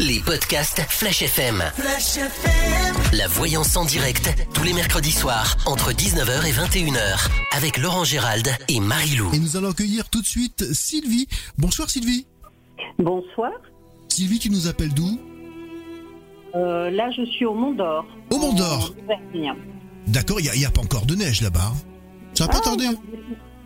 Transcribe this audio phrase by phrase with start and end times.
[0.00, 1.62] Les podcasts Flash FM.
[1.76, 2.94] Flash FM.
[3.16, 8.48] La voyance en direct, tous les mercredis soirs, entre 19h et 21h, avec Laurent Gérald
[8.68, 9.30] et Marie-Lou.
[9.32, 11.28] Et nous allons accueillir tout de suite Sylvie.
[11.58, 12.26] Bonsoir Sylvie.
[12.98, 13.52] Bonsoir.
[14.08, 15.18] Sylvie, tu nous appelles d'où?
[16.54, 18.04] Euh, là, je suis au Mont d'Or.
[18.30, 18.94] Au Mont d'Or.
[20.08, 21.72] D'accord, il n'y a, pas encore de neige là-bas.
[22.34, 22.88] Ça va pas Ah, tarder.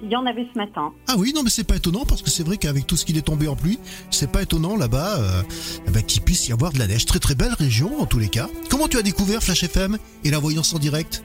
[0.03, 0.93] Il y en avait ce matin.
[1.09, 3.19] Ah oui, non, mais c'est pas étonnant parce que c'est vrai qu'avec tout ce qu'il
[3.19, 3.79] est tombé en pluie,
[4.11, 5.43] c'est pas étonnant là-bas euh,
[5.87, 7.05] eh ben, qu'il puisse y avoir de la neige.
[7.05, 8.49] Très très belle région en tous les cas.
[8.71, 11.25] Comment tu as découvert Flash FM et la voyance en direct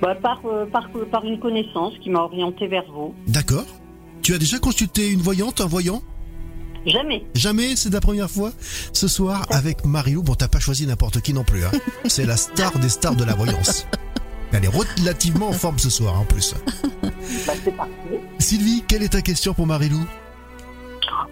[0.00, 3.14] Bah, par, euh, par, par une connaissance qui m'a orienté vers vous.
[3.26, 3.66] D'accord.
[4.22, 6.02] Tu as déjà consulté une voyante, un voyant?
[6.86, 7.24] Jamais.
[7.34, 8.52] Jamais, c'est la première fois?
[8.92, 11.64] Ce soir, avec Mario, bon, t'as pas choisi n'importe qui non plus.
[11.64, 11.70] Hein.
[12.06, 13.86] C'est la star des stars de la voyance.
[14.52, 16.54] Elle est relativement en forme ce soir en plus.
[17.46, 18.20] Bah, c'est parfait.
[18.38, 20.00] Sylvie, quelle est ta question pour Marilou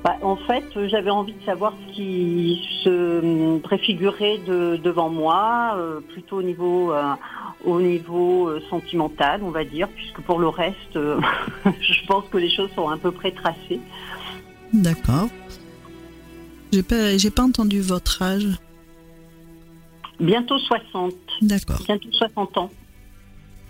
[0.03, 6.01] Bah, en fait, j'avais envie de savoir ce qui se préfigurait de, devant moi, euh,
[6.01, 7.13] plutôt au niveau, euh,
[7.65, 11.21] au niveau euh, sentimental, on va dire, puisque pour le reste, euh,
[11.65, 13.81] je pense que les choses sont à peu près tracées.
[14.73, 15.29] D'accord.
[16.73, 18.49] J'ai pas, j'ai pas entendu votre âge.
[20.19, 21.13] Bientôt 60.
[21.43, 21.83] D'accord.
[21.87, 22.71] Bientôt 60 ans.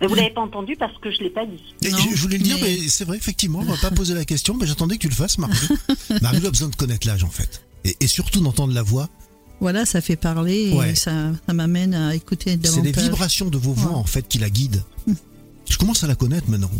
[0.01, 1.61] Mais vous l'avez pas entendu parce que je l'ai pas dit.
[1.83, 3.91] Et Non, je, je voulais le dire, mais- mais c'est vrai, effectivement, on va pas
[3.91, 5.77] poser la question, mais j'attendais que tu le fasses, Marilou.
[6.21, 7.63] Marilou a besoin de connaître l'âge en fait.
[7.85, 9.09] Et, et surtout d'entendre la voix.
[9.59, 10.95] Voilà, ça fait parler et Ouais.
[10.95, 13.03] ça, ça m'amène à écouter C'est les davantage.
[13.03, 13.97] vibrations de vos voix Ouais.
[13.97, 14.83] en fait qui la guident.
[15.69, 16.71] Je commence à la connaître maintenant.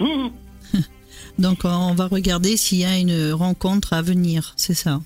[0.00, 0.30] Hum,
[1.38, 5.00] Donc on va regarder s'il y a une rencontre à venir, c'est ça?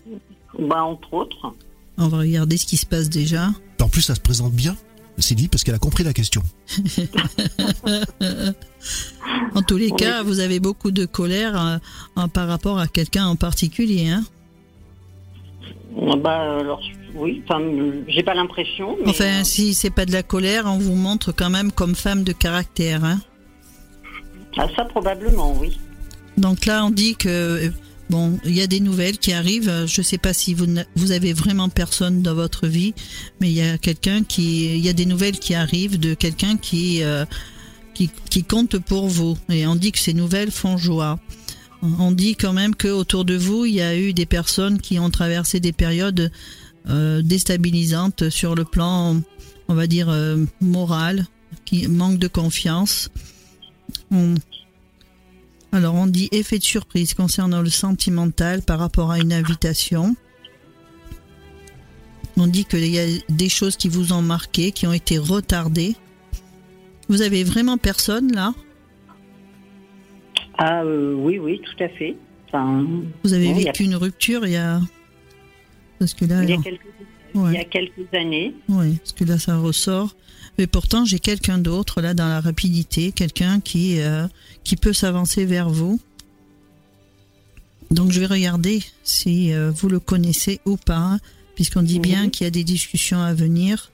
[0.59, 1.55] Bah, entre autres.
[1.97, 3.51] On va regarder ce qui se passe déjà.
[3.81, 4.77] En plus, ça se présente bien,
[5.23, 6.43] Sylvie, parce qu'elle a compris la question.
[9.55, 9.97] En tous les Oui.
[9.97, 11.81] cas, vous avez beaucoup de colère
[12.17, 14.09] en- par rapport à quelqu'un en particulier.
[14.09, 14.25] Hein
[16.23, 16.81] Bah, alors,
[17.15, 17.61] oui, enfin,
[18.07, 18.97] j'ai pas l'impression.
[19.05, 21.95] mais, enfin, euh, si c'est pas de la colère, on vous montre quand même comme
[21.95, 23.05] femme de caractère.
[23.05, 23.21] Hein
[24.57, 25.79] ah, ça, probablement, oui.
[26.37, 27.71] Donc là, on dit que euh,
[28.11, 29.69] bon, il y a des nouvelles qui arrivent.
[29.69, 32.95] Euh, Je sais pas si vous vous avez vraiment personne dans votre vie,
[33.41, 36.57] mais il y a quelqu'un qui, il y a des nouvelles qui arrivent de quelqu'un
[36.57, 37.25] qui euh,
[37.95, 39.37] qui, qui compte pour vous.
[39.49, 41.19] Et on dit que ces nouvelles font joie.
[41.83, 44.99] On dit quand même que autour de vous, il y a eu des personnes qui
[44.99, 46.31] ont traversé des périodes
[46.89, 49.21] euh, déstabilisantes sur le plan,
[49.69, 51.27] on va dire euh, moral,
[51.65, 53.11] qui manquent de confiance.
[54.11, 54.35] On-
[55.73, 60.17] alors, on dit effet de surprise concernant le sentimental par rapport à une invitation.
[62.37, 65.97] On dit qu'il y a des choses qui vous ont marqué, qui ont été retardées.
[67.09, 68.55] Vous avez vraiment personne là?
[70.57, 72.17] Ah, euh, oui, oui, tout à fait.
[72.47, 72.87] Enfin,
[73.25, 74.81] Vous avez Bon, a- vécu une rupture il y a.
[75.99, 76.81] Parce que là, il, y a quelques,
[77.35, 77.51] ouais.
[77.53, 78.55] il y a quelques années.
[78.69, 80.15] Oui, parce que là, ça ressort.
[80.59, 84.27] Mais pourtant, j'ai quelqu'un d'autre, là, dans la rapidité, quelqu'un qui, euh,
[84.65, 86.01] qui peut s'avancer vers vous.
[87.91, 91.19] Donc, je vais regarder si euh, vous le connaissez ou pas,
[91.55, 92.31] puisqu'on dit bien Mhm.
[92.31, 93.93] qu'il y a des discussions à venir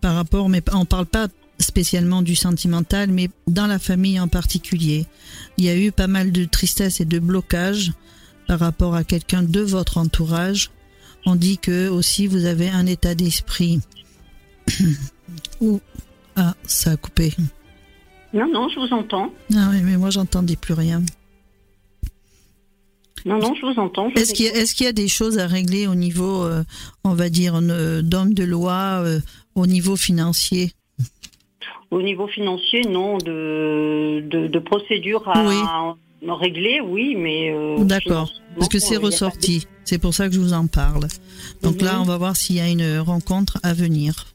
[0.00, 1.28] par rapport, mais on parle pas
[1.58, 5.06] spécialement du sentimental, mais dans la famille en particulier.
[5.56, 7.92] Il y a eu pas mal de tristesse et de blocage
[8.46, 10.70] par rapport à quelqu'un de votre entourage.
[11.24, 13.80] On dit que aussi vous avez un état d'esprit
[15.60, 15.80] Ouh.
[16.36, 17.32] Ah, ça a coupé.
[18.34, 19.32] Non, non, je vous entends.
[19.54, 21.02] Ah oui, mais moi j'entendais plus rien.
[23.24, 24.08] Non, non, je vous entends.
[24.10, 26.62] Est-ce qu'il y, qu'il y a des choses à régler au niveau, euh,
[27.02, 29.18] on va dire, euh, d'homme de loi, euh,
[29.56, 30.72] au niveau financier?
[31.90, 35.94] Au niveau financier, non, de, de, de procédure à
[36.28, 37.50] régler, oui, mais...
[37.52, 39.66] euh, D'accord, parce que c'est ressorti.
[39.84, 41.06] C'est pour ça que je vous en parle.
[41.62, 42.00] Donc là, Mhm.
[42.02, 44.26] on va voir s'il y a une rencontre à venir.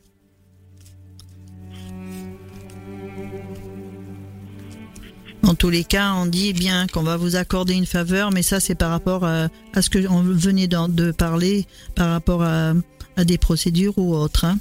[5.44, 8.60] En tous les cas, on dit bien qu'on va vous accorder une faveur, mais ça,
[8.60, 11.66] c'est par rapport à, à ce que on venait de, parler,
[11.96, 12.74] par rapport à,
[13.16, 14.46] à des procédures ou autres.
[14.46, 14.60] hein.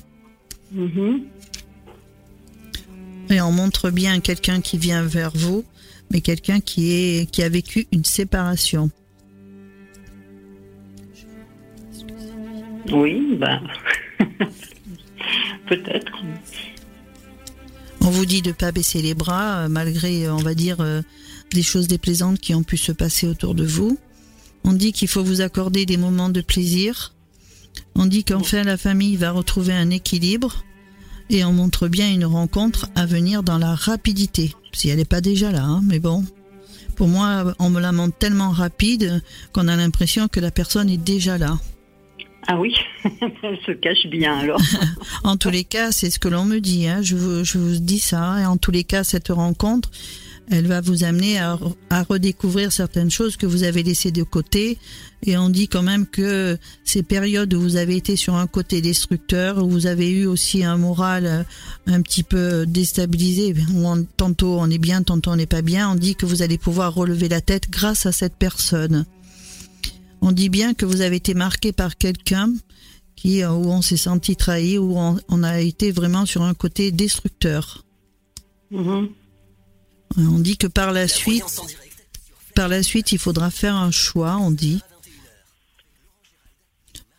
[0.72, 1.22] Mhm.
[3.30, 5.64] Et on montre bien quelqu'un qui vient vers vous,
[6.10, 8.90] mais quelqu'un qui est qui a vécu une séparation.
[12.92, 13.60] Oui, ben...
[15.68, 16.12] Peut-être.
[18.02, 21.02] On vous dit de pas baisser les bras, euh, malgré, euh, on va dire, euh,
[21.52, 23.98] des choses déplaisantes qui ont pu se passer autour de vous.
[24.64, 27.14] On dit qu'il faut vous accorder des moments de plaisir.
[27.94, 30.64] On dit qu'enfin la famille va retrouver un équilibre.
[31.28, 34.54] Et on montre bien une rencontre à venir dans la rapidité.
[34.72, 36.24] Si elle n'est pas déjà là, hein, mais bon.
[36.96, 39.22] Pour moi, on me la montre tellement rapide
[39.52, 41.58] qu'on a l'impression que la personne est déjà là.
[42.48, 44.60] Ah oui, elle se cache bien alors.
[45.24, 46.86] En tous les cas, c'est ce que l'on me dit.
[46.88, 47.00] Hein.
[47.02, 48.40] Je, vous, je vous dis ça.
[48.40, 49.90] Et en tous les cas, cette rencontre,
[50.50, 51.58] elle va vous amener à,
[51.90, 54.78] à redécouvrir certaines choses que vous avez laissées de côté.
[55.24, 58.80] Et on dit quand même que ces périodes où vous avez été sur un côté
[58.80, 61.42] destructeur, où vous avez eu aussi un moral euh,
[61.86, 65.90] un petit peu déstabilisé, où on- tantôt on est bien, tantôt on n'est pas bien,
[65.90, 69.04] on dit que vous allez pouvoir relever la tête grâce à cette personne.
[70.20, 72.52] On dit bien que vous avez été marqué par quelqu'un
[73.16, 76.54] qui, euh, où on s'est senti trahi, où on, on a été vraiment sur un
[76.54, 77.84] côté destructeur.
[78.70, 79.08] Mhm.
[80.18, 81.60] Euh, On dit que par la La suite,
[82.54, 84.80] par la suite, il faudra faire un choix, on dit.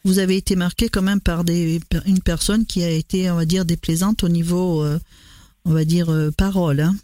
[0.03, 3.45] Vous avez été marqué quand même par des, une personne qui a été, on va
[3.45, 4.99] dire, déplaisante au niveau, euh,
[5.63, 6.79] on va dire, euh, parole.
[6.81, 6.95] hein.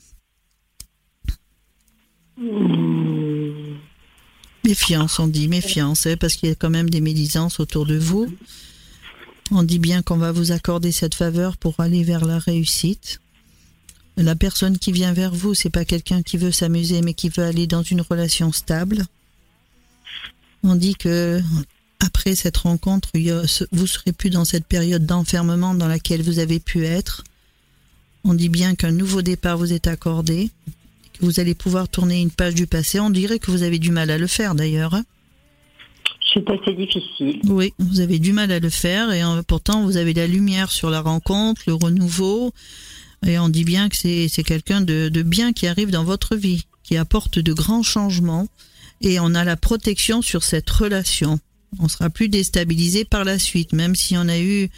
[2.38, 3.77] Mm.
[4.68, 7.98] Méfiance, on dit, méfiance, hein, parce qu'il y a quand même des médisances autour de
[7.98, 8.28] vous.
[9.50, 13.22] On dit bien qu'on va vous accorder cette faveur pour aller vers la réussite.
[14.18, 17.46] La personne qui vient vers vous, c'est pas quelqu'un qui veut s'amuser, mais qui veut
[17.46, 19.06] aller dans une relation stable.
[20.64, 21.42] On dit que
[22.06, 23.10] après cette rencontre,
[23.72, 27.24] vous serez plus dans cette période d'enfermement dans laquelle vous avez pu être.
[28.25, 30.52] On dit bien qu'un nouveau départ vous est accordé,
[31.22, 33.00] vous allez pouvoir tourner une page du passé.
[33.00, 34.94] On dirait que vous avez du mal à le faire d'ailleurs.
[34.94, 35.04] hein.
[36.34, 37.40] C'est assez difficile.
[37.46, 40.72] Oui, vous avez du mal à le faire et euh, pourtant vous avez la lumière
[40.72, 42.54] sur la rencontre, le renouveau.
[43.25, 46.36] Et on dit bien que c'est c'est quelqu'un de, de bien qui arrive dans votre
[46.36, 48.48] vie, qui apporte de grands changements.
[49.02, 51.40] Et on a la protection sur cette relation.
[51.80, 54.69] On sera plus déstabilisé par la suite, même si on a eu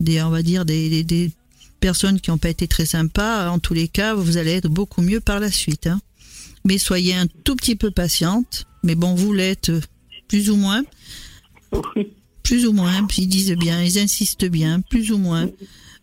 [0.00, 1.30] des, on va dire, des, des, des
[1.80, 3.50] personnes qui n'ont pas été très sympas.
[3.50, 5.86] En tous les cas, vous allez être beaucoup mieux par la suite.
[5.86, 6.00] hein.
[6.64, 8.66] Mais soyez un tout petit peu patiente.
[8.82, 9.80] Mais bon, vous l'êtes euh,
[10.28, 10.82] plus ou moins.
[11.96, 12.08] Oui.
[12.42, 15.48] Plus ou moins, ils disent bien, ils insistent bien, plus ou moins.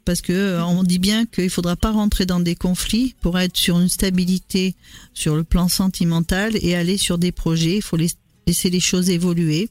[0.06, 3.58] Parce que euh, on dit bien qu'il faudra pas rentrer dans des conflits pour être
[3.58, 4.76] sur une stabilité
[5.16, 7.78] sur le plan sentimental et aller sur des projets.
[7.78, 8.16] Il faut laisser-
[8.70, 9.70] les choses évoluer.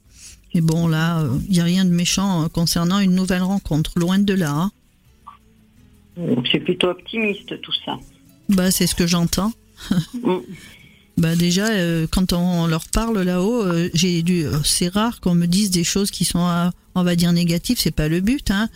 [0.55, 4.19] Mais bon, là, euh, il n'y a rien de méchant concernant une nouvelle rencontre, loin
[4.19, 4.51] de là.
[4.53, 4.73] hein.
[6.17, 7.99] Donc, C'est plutôt optimiste tout ça.
[8.49, 9.53] Bah, c'est ce que j'entends.
[10.23, 10.39] Mm.
[11.17, 14.45] Bah déjà, euh, quand on leur parle là-haut, euh, j'ai dû.
[14.47, 16.45] euh, c'est rare qu'on me dise des choses qui sont,
[16.97, 17.79] on va dire négatives.
[17.79, 18.69] C'est pas le but, hein.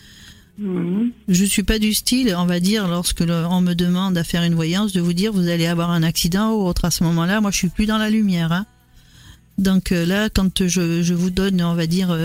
[0.59, 1.11] Mhm.
[1.29, 4.45] Je suis pas du style, on va dire, lorsque le- on me demande à faire
[4.45, 6.85] une voyance, de vous dire vous allez avoir un accident ou autre.
[6.85, 8.53] À ce moment-là, moi, je suis plus dans la lumière.
[8.53, 8.67] hein.
[9.59, 12.17] Donc euh, là, quand je, je vous donne, on va dire,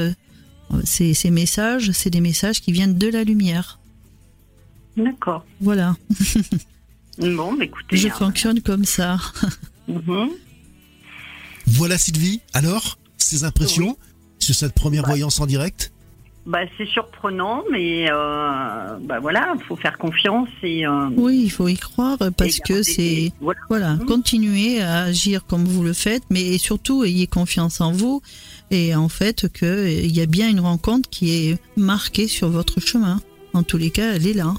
[0.83, 3.79] ces, ces messages, c'est des messages qui viennent de la lumière.
[4.97, 5.45] D'accord.
[5.61, 5.95] Voilà,
[7.19, 7.97] Bon, bah, écoutez.
[7.97, 8.11] je hein.
[8.11, 9.17] fonctionne comme ça.
[9.87, 10.29] Mhm.
[11.67, 13.97] Voilà Sylvie, alors, ces impressions
[14.39, 15.09] sur cette première Bah.
[15.09, 15.91] voyance en direct
[16.45, 20.85] Bah, c'est surprenant, mais euh, bah voilà, faut faire confiance et.
[20.85, 23.59] euh, Oui, il faut y croire parce que c'est Voilà.
[23.69, 24.05] voilà, Mhm.
[24.05, 28.21] continuez à agir comme vous le faites, mais surtout ayez confiance en vous
[28.71, 32.81] et en fait que il y a bien une rencontre qui est marquée sur votre
[32.81, 33.21] chemin.
[33.53, 34.53] En tous les cas, elle est là.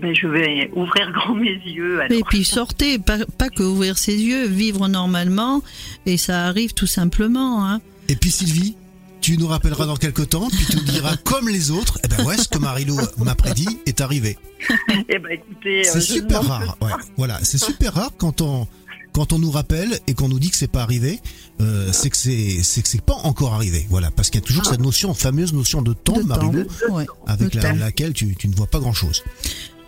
[0.00, 2.00] Ben, je vais ouvrir grand mes yeux.
[2.00, 2.18] Alors.
[2.18, 5.62] Et puis sortez, pas, pas que ouvrir ses yeux, vivre normalement
[6.06, 7.66] et ça arrive tout simplement.
[7.66, 7.80] Hein.
[8.08, 8.76] Et puis Sylvie,
[9.20, 12.24] tu nous rappelleras dans quelques temps, puis tu nous diras comme les autres, eh ben
[12.24, 14.38] ouais, ce que Marilou m'a prédit est arrivé.
[15.08, 16.76] Eh ben, écoutez, euh, C'est super rare.
[16.80, 18.66] Ouais, voilà, c'est super rare quand on
[19.12, 21.18] quand on nous rappelle et qu'on nous dit que c'est pas arrivé,
[21.60, 23.86] euh, c'est que c'est c'est que c'est pas encore arrivé.
[23.88, 26.98] Voilà, parce qu'il y a toujours cette notion fameuse notion de temps, de Marilou, temps.
[27.26, 27.76] Avec le la- temps.
[27.76, 29.24] laquelle tu, tu ne vois pas grand chose.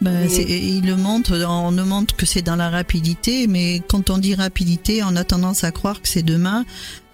[0.01, 4.09] Ben, c'est- il le montre, on ne montre que c'est dans la rapidité, mais quand
[4.09, 6.65] on dit rapidité, on a tendance à croire que c'est demain,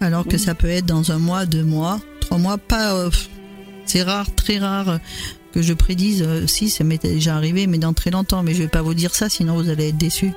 [0.01, 2.59] alors que ça peut être dans un mois, deux mois, trois mois.
[2.59, 3.11] Pas, euh,
[3.87, 5.01] c'est rare, très rare
[5.53, 6.23] que je prédise.
[6.23, 8.45] euh, si, ça m'est déjà arrivé, mais dans très longtemps.
[8.45, 10.33] Mais je vais pas vous dire ça, sinon vous allez être déçus.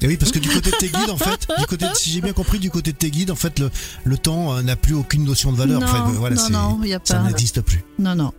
[0.00, 2.10] Et oui, parce que du côté de tes guides, en fait, du côté, de- si
[2.10, 3.68] j'ai bien compris, du côté de tes guides, en fait, le,
[4.04, 5.80] le temps euh, n'a plus aucune notion de valeur.
[5.80, 7.22] non, en fait, voilà, non, il y a ça pas.
[7.26, 7.82] n'existe plus.
[7.98, 8.32] Non, non.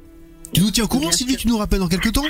[0.53, 1.36] Tu nous tiens au courant, Sylvie.
[1.38, 2.24] Tu nous rappelles dans quelques temps?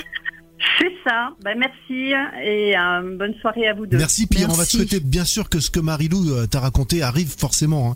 [0.79, 1.29] C'est ça.
[1.43, 2.13] Ben, merci
[2.43, 3.97] et euh, bonne soirée à vous deux.
[3.97, 4.27] Merci.
[4.27, 4.77] Puis on va te Merci.
[4.77, 7.91] souhaiter bien sûr que ce que Marilou euh, t'a raconté arrive forcément.
[7.91, 7.95] hein.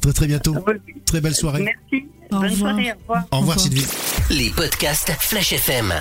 [0.00, 0.54] Très très bientôt.
[0.66, 0.74] Oui.
[1.06, 1.62] Très belle soirée.
[1.62, 2.06] Merci.
[2.30, 2.58] Au bonne revoir.
[2.74, 2.92] soirée.
[2.92, 3.24] Au revoir.
[3.32, 3.60] Au revoir Au revoir.
[3.60, 3.86] Sylvie.
[4.30, 5.92] Les podcasts Flash FM.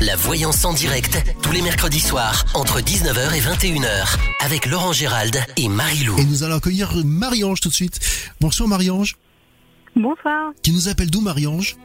[0.00, 5.36] La voyance en direct, tous les mercredis soirs, entre 19h et 21h, avec Laurent Gérald
[5.56, 6.18] et Marie-Lou.
[6.18, 7.98] Et nous allons accueillir Marie-Ange tout de suite.
[8.40, 9.16] Bonsoir Marie-Ange.
[9.96, 11.76] Bonsoir, Qui nous appelle d'où Marie-Ange?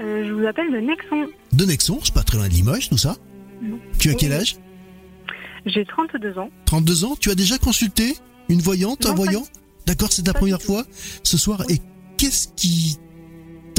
[0.00, 1.26] Euh, je vous appelle de Nexon.
[1.52, 3.16] De Nexon, c'est pas très loin de Limoges tout ça.
[3.62, 3.78] Non.
[3.98, 4.56] Tu as quel âge
[5.66, 6.50] J'ai 32 ans.
[6.66, 8.16] 32 ans Tu as déjà consulté
[8.48, 9.44] une voyante, un Non, voyant
[9.86, 10.84] D'accord, c'est ta pas première fois
[11.22, 11.62] ce soir.
[11.68, 11.78] Et
[12.16, 12.98] qu'est-ce qui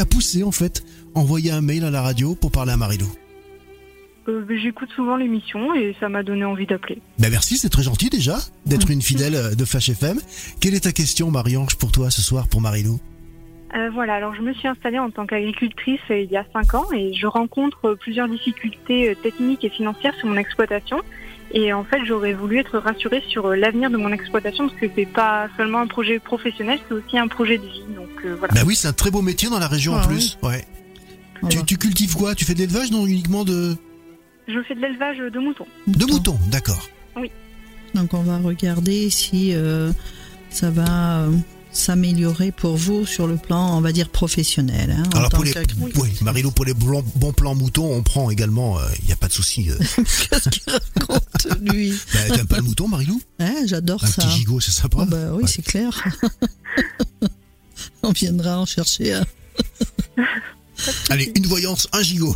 [0.03, 3.07] poussé en fait envoyer un mail à la radio pour parler à Marilou
[4.27, 7.01] Euh, J'écoute souvent l'émission et ça m'a donné envie d'appeler.
[7.19, 10.19] Ben merci, c'est très gentil déjà d'être une fidèle de Flash FM.
[10.60, 13.00] Quelle est ta question, Marie-Ange, pour toi ce soir, pour Marilou
[13.75, 16.74] Euh, voilà, alors je me suis installée en tant qu'agricultrice euh, il y a 5
[16.75, 21.01] ans et je rencontre euh, plusieurs difficultés techniques et financières sur mon exploitation.
[21.51, 25.05] Et en fait, j'aurais voulu être rassurée sur l'avenir de mon exploitation parce que c'est
[25.07, 27.84] pas seulement un projet professionnel, c'est aussi un projet de vie.
[27.95, 28.53] Donc euh, voilà.
[28.53, 30.38] Ben oui, c'est un très beau métier dans la région en Ah plus.
[30.43, 30.63] Ouais.
[31.43, 32.34] On Tu, va- tu cultives quoi?
[32.36, 33.75] Tu fais de l'élevage, non uniquement de,
[34.48, 35.67] Je fais de l'élevage de moutons.
[35.88, 36.88] de moutons D'accord.
[37.93, 39.89] Donc on va regarder si euh,
[40.50, 41.29] ça va euh,
[41.77, 44.96] s'améliorer pour vous sur le plan, on va dire, professionnel.
[44.98, 45.53] hein, Alors pour les,
[45.96, 49.27] oui, Marilou, pour les bons, bons plans moutons, on prend également, il n'y a pas
[49.27, 49.70] de souci.
[49.70, 49.77] euh.
[49.96, 51.94] Qu'est-ce qu'il raconte, lui?
[52.13, 54.22] Ben, T'aimes pas le mouton, Marilou Hein, J'adore Un ça.
[54.24, 54.98] petit gigot, c'est sympa.
[55.01, 55.50] Oh, bah oui, Ouais.
[55.53, 56.03] c'est clair.
[58.03, 59.25] on viendra en chercher un.
[61.10, 62.36] Allez, une voyance, un gigot.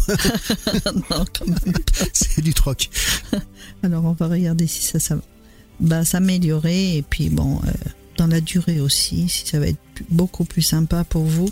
[1.10, 1.74] non, quand même.
[2.14, 2.90] c'est du troc.
[3.84, 5.16] Alors on va regarder si ça, ça
[5.82, 7.72] va s'améliorer et puis bon, euh,
[8.20, 11.50] dans la durée aussi, si ça va être beaucoup plus sympa pour vous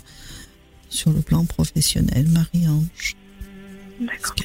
[0.90, 2.28] sur le plan professionnel.
[2.28, 3.16] Marie-Ange.
[4.00, 4.36] D'accord.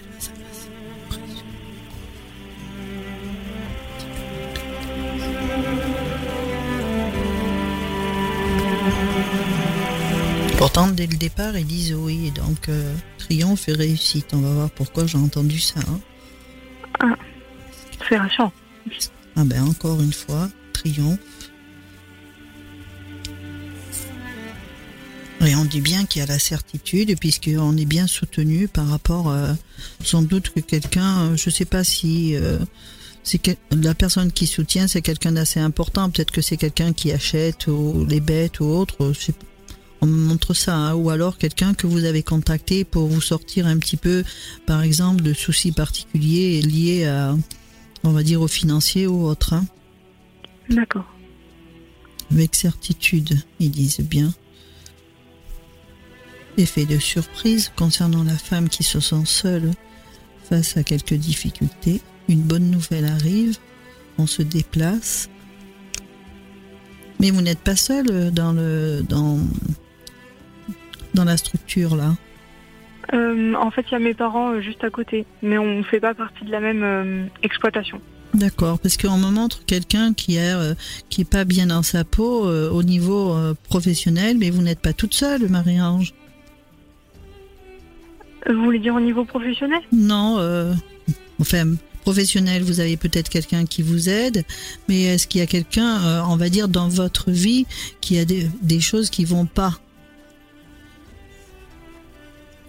[10.57, 14.27] Pourtant, dès le départ, ils disent oui, donc euh, triomphe et réussite.
[14.33, 15.81] On va voir pourquoi j'ai entendu ça.
[17.01, 17.15] hein.
[18.07, 18.51] C'est rassurant.
[19.35, 21.19] Ah ben encore une fois, triomphe.
[25.45, 29.29] Et on dit bien qu'il y a la certitude, puisqu'on est bien soutenu par rapport,
[29.29, 29.53] euh,
[30.01, 32.59] sans doute que quelqu'un, euh, je sais pas si euh,
[33.23, 36.09] c'est la personne qui soutient, c'est quelqu'un d'assez important.
[36.09, 39.11] Peut-être que c'est quelqu'un qui achète ou les bêtes ou autre.
[39.99, 40.93] On me montre ça, hein.
[40.95, 44.23] ou alors quelqu'un que vous avez contacté pour vous sortir un petit peu,
[44.65, 47.35] par exemple, de soucis particuliers liés à,
[48.03, 49.53] on va dire, au financier ou autre.
[49.53, 49.65] hein.
[50.69, 51.05] D'accord.
[52.31, 54.33] Avec certitude, ils disent bien.
[56.57, 59.71] Effet de surprise concernant la femme qui se sent seule
[60.49, 62.01] face à quelques difficultés.
[62.29, 63.57] Une bonne nouvelle arrive,
[64.17, 65.29] on se déplace.
[67.19, 69.39] Mais vous n'êtes pas seul dans le dans
[71.13, 72.15] dans la structure là.
[73.13, 75.83] Euh, en fait, il y a mes parents euh, juste à côté, mais on ne
[75.83, 77.99] fait pas partie de la même euh, exploitation.
[78.33, 80.73] D'accord, parce qu'on me montre quelqu'un qui est euh,
[81.09, 83.35] qui est pas bien dans sa peau au niveau
[83.69, 86.13] professionnel, mais vous n'êtes pas toute seule, Marie-Ange.
[88.49, 89.79] Vous voulez dire au niveau professionnel?
[89.91, 90.73] Non, euh,
[91.39, 94.43] enfin, professionnel, vous avez peut-être quelqu'un qui vous aide,
[94.89, 97.65] mais est-ce qu'il y a quelqu'un, euh, on va dire, dans votre vie
[98.01, 99.79] qui a des, des choses qui vont pas?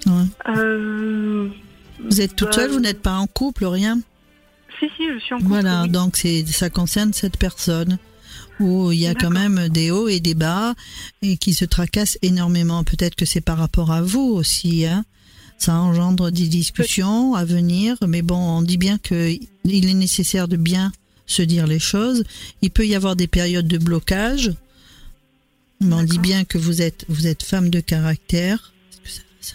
[0.07, 0.13] Ouais.
[0.57, 1.49] euh,
[2.09, 4.01] Vous êtes toute Bah, seule, vous n'êtes pas en couple, rien?
[4.79, 5.49] Si, si, je suis en couple.
[5.49, 5.89] Voilà, oui.
[5.89, 7.99] donc c'est ça concerne cette personne
[8.61, 10.75] où il y a quand même des hauts et des bas
[11.23, 12.85] et qui se tracassent énormément.
[12.85, 14.85] Peut-être que c'est par rapport à vous aussi.
[14.85, 15.05] Hein.
[15.59, 19.31] Ça engendre des discussions à venir, mais bon, on dit bien que
[19.65, 20.93] il est nécessaire de bien
[21.27, 22.23] se dire les choses.
[22.61, 24.53] Il peut y avoir des périodes de blocage,
[25.81, 28.73] mais on dit bien que vous êtes vous êtes femme de caractère.
[29.03, 29.55] Que ça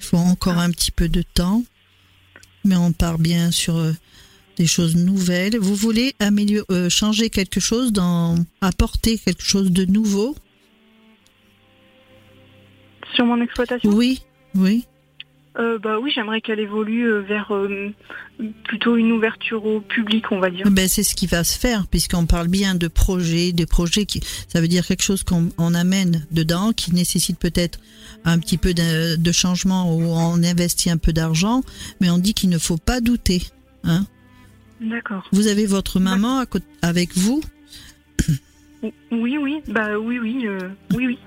[0.00, 0.62] Il faut encore Ah.
[0.62, 1.62] un petit peu de temps,
[2.64, 3.92] mais on part bien sur euh,
[4.56, 5.56] des choses nouvelles.
[5.58, 10.34] Vous voulez améliorer, euh, changer quelque chose, dans, apporter quelque chose de nouveau?
[13.14, 13.90] Sur mon exploitation?
[13.90, 14.22] Oui,
[14.54, 14.86] oui.
[15.58, 17.92] Euh, Bah oui, j'aimerais qu'elle évolue euh, vers euh,
[18.64, 20.70] plutôt une ouverture au public, on va dire.
[20.70, 24.20] Ben, c'est ce qui va se faire, puisqu'on parle bien de projets, des projets qui,
[24.48, 27.80] ça veut dire quelque chose qu'on on amène dedans, qui nécessite peut-être
[28.24, 31.62] un petit peu de, de changement où on investit un peu d'argent,
[32.00, 33.42] mais on dit qu'il ne faut pas douter.
[33.84, 34.06] Hein.
[34.80, 35.28] D'accord.
[35.32, 37.42] Vous avez votre maman à côté, avec vous?
[39.10, 41.18] Oui, oui, bah oui, oui, euh, oui, oui.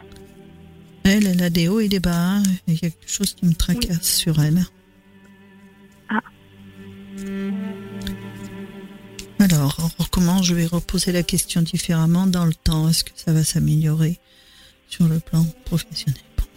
[1.03, 2.41] Elle, elle a des hauts et des bas.
[2.67, 4.65] Il y a quelque chose qui me tracasse sur elle.
[6.09, 6.21] Ah.
[9.39, 10.45] Alors, on recommence.
[10.45, 12.87] Je vais reposer la question différemment dans le temps?
[12.87, 14.19] Est-ce que ça va s'améliorer
[14.87, 16.21] sur le plan professionnel?
[16.37, 16.47] Pour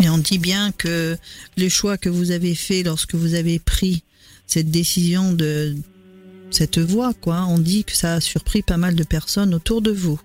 [0.00, 1.16] Mais on dit bien que
[1.56, 4.02] les choix que vous avez faits lorsque vous avez pris
[4.46, 5.76] cette décision de
[6.50, 9.90] cette voie, quoi, on dit que ça a surpris pas mal de personnes autour de
[9.90, 10.20] vous.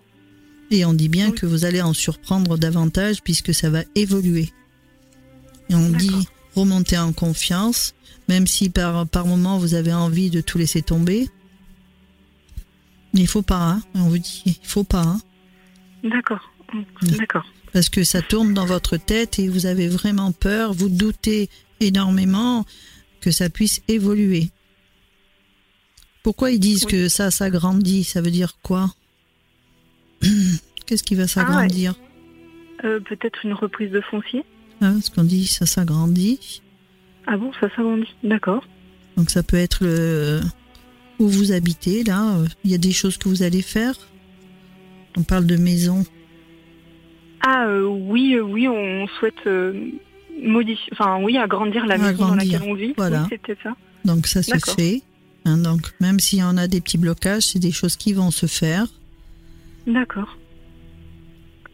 [0.72, 1.36] Et on dit bien Oui.
[1.36, 4.50] que vous allez en surprendre davantage puisque ça va évoluer.
[5.70, 7.94] Et on dit remonter en confiance,
[8.28, 11.30] même si par, par moment vous avez envie de tout laisser tomber.
[13.14, 13.84] Mais il faut pas, hein.
[13.96, 15.22] On vous dit, il faut pas, hein.
[16.04, 16.52] D'accord.
[17.04, 17.46] D'accord.
[17.74, 21.50] Parce que ça tourne dans votre tête et vous avez vraiment peur, vous doutez
[21.80, 22.66] énormément
[23.20, 24.50] que ça puisse évoluer.
[26.24, 28.94] Pourquoi ils disent que ça s'agrandit Ça veut dire quoi?
[30.86, 31.96] Qu'est-ce qui va s'agrandir
[32.84, 34.44] euh, Peut-être une reprise de foncier.
[34.82, 36.62] Ah, ce qu'on dit, ça s'agrandit.
[37.28, 38.64] Ah bon, ça s'agrandit, d'accord.
[39.18, 40.42] Donc ça peut être le
[41.20, 42.36] où vous habitez, là.
[42.64, 43.94] Il y a des choses que vous allez faire.
[45.18, 46.04] On parle de maison.
[47.42, 49.48] Ah euh, oui, euh, oui, on souhaite
[50.42, 52.94] modifier, enfin oui, agrandir la maison dans laquelle on vit.
[52.98, 53.28] Voilà.
[53.30, 53.76] C'était ça.
[54.06, 55.04] Donc ça se fait.
[55.46, 58.32] Hein, donc même s'il y en a des petits blocages, c'est des choses qui vont
[58.32, 58.88] se faire.
[59.88, 60.38] D'accord.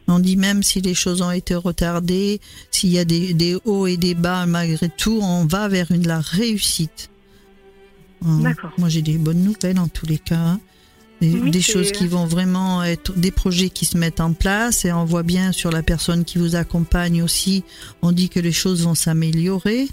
[0.07, 2.39] On dit même si les choses ont été retardées,
[2.71, 6.21] s'il y a des, hauts et des bas, malgré tout, on va vers une la
[6.21, 7.09] réussite.
[8.25, 8.71] Hein, D'accord.
[8.77, 10.57] Moi j'ai des bonnes nouvelles en tous les cas.
[11.19, 15.03] Des, choses qui vont vraiment être des projets qui se mettent en place et on
[15.03, 17.63] voit bien sur la personne qui vous accompagne aussi,
[18.03, 19.87] on dit que les choses vont s'améliorer.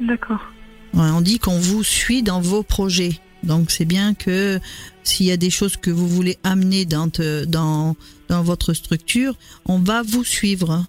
[0.00, 0.40] D'accord.
[0.94, 3.20] on dit qu'on vous suit dans vos projets.
[3.42, 4.60] Donc c'est bien que
[5.02, 7.08] s'il y a des choses que vous voulez amener dans,
[7.46, 7.96] dans,
[8.28, 9.34] dans votre structure,
[9.66, 10.84] on va vous suivre.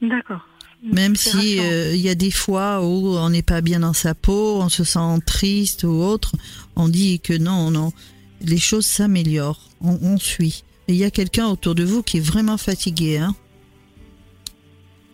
[0.00, 0.46] D'accord.
[0.82, 4.14] Même si euh, il y a des fois où on n'est pas bien dans sa
[4.14, 6.32] peau, on se sent triste ou autre,
[6.76, 7.92] on dit que non, non,
[8.40, 10.62] les choses s'améliorent, on, suit.
[10.86, 13.34] Il y a quelqu'un autour de vous qui est vraiment fatigué, hein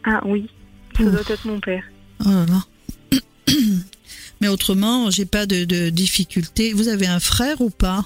[0.04, 0.50] Ah oui,
[0.96, 1.84] ça doit être mon père.
[2.20, 3.18] Oh là là.
[4.42, 6.72] Mais autrement, j'ai pas de, de difficulté.
[6.72, 8.04] Vous avez un frère ou pas?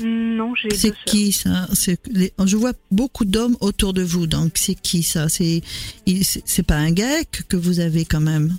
[0.00, 0.70] Non, j'ai.
[0.70, 1.66] C'est qui ça?
[1.72, 5.28] Je vois beaucoup d'hommes autour de vous, donc c'est qui ça?
[5.28, 5.62] C'est
[6.06, 8.56] c'est pas un GAEC que vous avez quand même?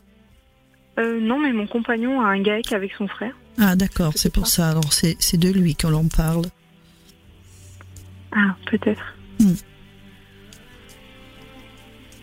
[0.99, 3.33] Euh, Non, mais mon compagnon a un GAEC avec son frère.
[3.57, 4.69] Ah d'accord, c'est pour ça.
[4.69, 6.45] Alors c'est de lui que l'on parle.
[8.33, 9.15] Ah, peut-être.
[9.39, 9.53] Hmm.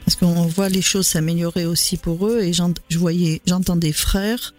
[0.05, 4.55] Parce qu'on voit les choses s'améliorer aussi pour eux et je voyais, j'entends des frères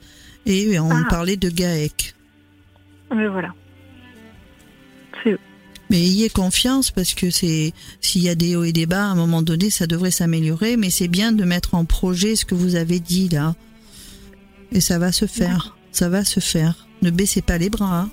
[0.46, 1.06] et on ah.
[1.10, 2.16] parlait de GAEC.
[3.14, 3.50] Mais voilà.
[5.90, 9.10] Mais ayez confiance parce que c'est s'il y a des hauts et des bas, à
[9.10, 10.76] un moment donné, ça devrait s'améliorer.
[10.76, 13.54] Mais c'est bien de mettre en projet ce que vous avez dit là,
[14.72, 15.78] et ça va se faire.
[15.92, 16.88] Ça va se faire.
[17.04, 18.00] Ne baissez pas les bras.
[18.00, 18.12] Hein.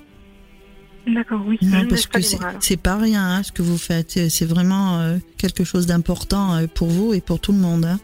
[1.07, 1.57] D'accord, oui.
[1.89, 2.19] parce que
[2.59, 4.29] c'est pas rien hein, ce que vous faites.
[4.29, 7.85] C'est vraiment euh, quelque chose d'important euh, pour vous et pour tout le monde.
[7.85, 7.99] Hein.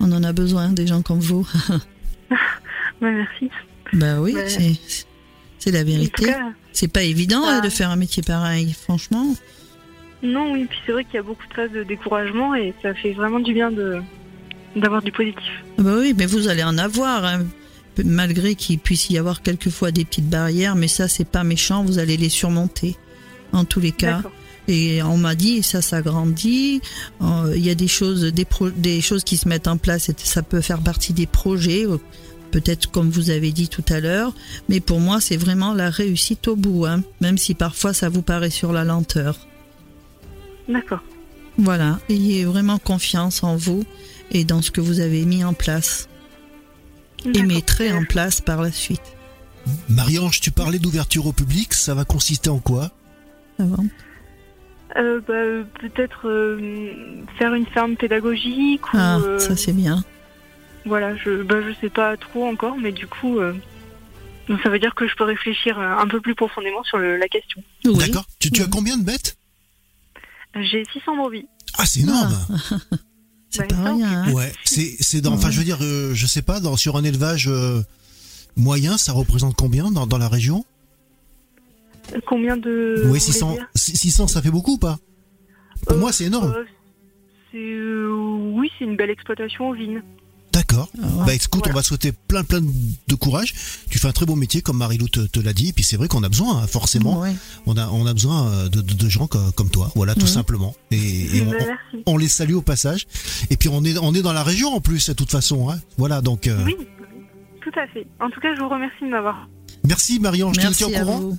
[0.00, 1.46] On en a besoin des gens comme vous.
[2.30, 2.36] bah,
[3.00, 3.50] merci.
[3.92, 4.34] Bah oui,
[5.58, 6.34] c'est la vérité.
[6.72, 9.34] C'est pas évident hein, de faire un métier pareil, franchement.
[10.22, 12.94] Non, oui, puis c'est vrai qu'il y a beaucoup de phases de découragement et ça
[12.94, 14.00] fait vraiment du bien de
[14.74, 15.52] d'avoir du positif.
[15.78, 17.38] Ah bah oui, mais vous allez en avoir.
[18.04, 21.98] Malgré qu'il puisse y avoir quelquefois des petites barrières, mais ça c'est pas méchant, vous
[21.98, 22.96] allez les surmonter
[23.52, 24.22] en tous les cas.
[24.68, 26.80] Et on m'a dit, ça s'agrandit,
[27.20, 30.14] euh, il y a des choses, des, des choses qui se mettent en place, et
[30.16, 31.84] ça peut faire partie des projets
[32.52, 34.32] peut-être comme vous avez dit tout à l'heure,
[34.68, 38.22] mais pour moi c'est vraiment la réussite au bout, hein, même si parfois ça vous
[38.22, 39.38] paraît sur la lenteur.
[40.68, 41.02] D'accord.
[41.58, 43.84] Voilà, ayez vraiment confiance en vous
[44.30, 46.08] et dans ce que vous avez mis en place
[47.26, 49.16] et mettrez en place par la suite.
[49.88, 52.90] Marie-Ange, tu parlais d'ouverture au public, ça va consister en quoi?
[54.96, 58.82] Euh, bah, Peut-être euh, faire une ferme pédagogique.
[58.92, 60.04] ah, euh, ça c'est bien.
[60.84, 63.54] Voilà, je bah, je sais pas trop encore, mais du coup, euh,
[64.62, 67.62] ça veut dire que je peux réfléchir un peu plus profondément sur la question.
[67.84, 68.26] D'accord.
[68.40, 69.36] Tu, tu, as combien de bêtes?
[70.60, 71.46] J'ai 600 brebis.
[71.78, 72.96] Ah, c'est énorme ah.
[73.52, 74.24] C'est pas rien.
[74.24, 74.32] Hein.
[74.32, 75.34] Ouais, c'est dans.
[75.34, 77.50] Enfin, je veux dire, euh, je sais pas, dans, sur un élevage
[78.56, 80.64] moyen, ça représente combien dans, dans la région?
[82.26, 83.04] Combien de.
[83.06, 84.98] Oui, 600, 600, ça fait beaucoup ou pas?
[85.86, 86.54] Pour moi, c'est énorme.
[87.54, 90.02] oui, c'est une belle exploitation ovine.
[90.52, 90.90] D'accord.
[91.02, 93.54] Ah bah écoute, on va souhaiter plein plein de courage.
[93.88, 95.70] Tu fais un très beau métier comme Marie-Lou te, l'a dit.
[95.70, 97.24] Et puis c'est vrai qu'on a besoin, hein, forcément.
[97.66, 99.90] On a on a besoin euh, de, gens comme, toi.
[99.94, 100.74] Voilà, tout simplement.
[100.90, 101.42] Et,
[102.06, 103.06] on, les salue au passage.
[103.50, 105.70] Et puis on est on est dans la région en plus, de toute façon.
[105.70, 105.80] Hein.
[105.96, 106.46] Voilà, donc.
[106.46, 106.76] Euh, oui,
[107.62, 108.06] tout à fait.
[108.20, 109.48] En tout cas, je vous remercie de m'avoir.
[109.84, 111.38] Merci Marie-Ange, je te tiens au courant.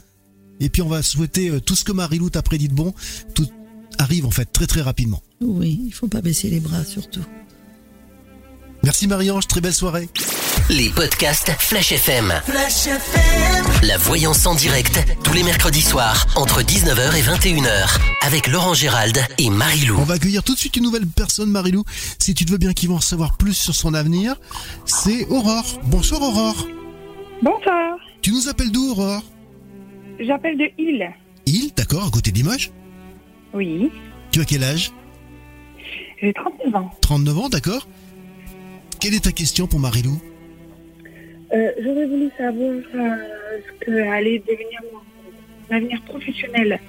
[0.60, 2.94] Et puis on va souhaiter euh, tout ce que Marie-Lou t'a prédit de bon.
[3.36, 3.48] Tout
[4.00, 5.22] arrive en fait très très rapidement.
[5.42, 7.24] Oui, il faut pas baisser les bras surtout.
[8.84, 10.10] Merci Marie-Ange, très belle soirée.
[10.70, 12.34] Les podcasts Flash FM.
[12.44, 13.88] Flash FM.
[13.88, 19.18] La voyance en direct, tous les mercredis soirs, entre 19h et 21h, avec Laurent Gérald
[19.38, 19.98] et Marie-Lou.
[19.98, 21.86] On va accueillir tout de suite une nouvelle personne, Marie-Lou.
[22.20, 24.36] Si tu te veux bien qu'ils vont en savoir plus sur son avenir,
[24.86, 25.80] c'est Aurore.
[25.86, 26.68] Bonsoir Aurore.
[27.42, 27.98] Bonsoir.
[28.22, 29.24] Tu nous appelles d'où Aurore?
[30.20, 31.10] J'appelle de Île.
[31.46, 32.72] Île, d'accord, à côté de Limoges?
[33.54, 33.90] Oui.
[34.32, 34.92] Tu as quel âge?
[36.22, 36.92] J'ai 39 ans.
[37.02, 37.88] 39 ans, d'accord.
[39.04, 40.18] Quelle est ta question pour Marilou
[41.52, 46.80] euh, J'aurais voulu savoir euh, ce que allait devenir mon avenir professionnel.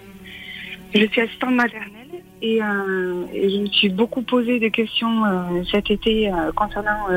[0.95, 5.25] Je suis assistante maternelle et, euh, je me suis beaucoup posé des questions
[5.73, 7.09] cet été concernant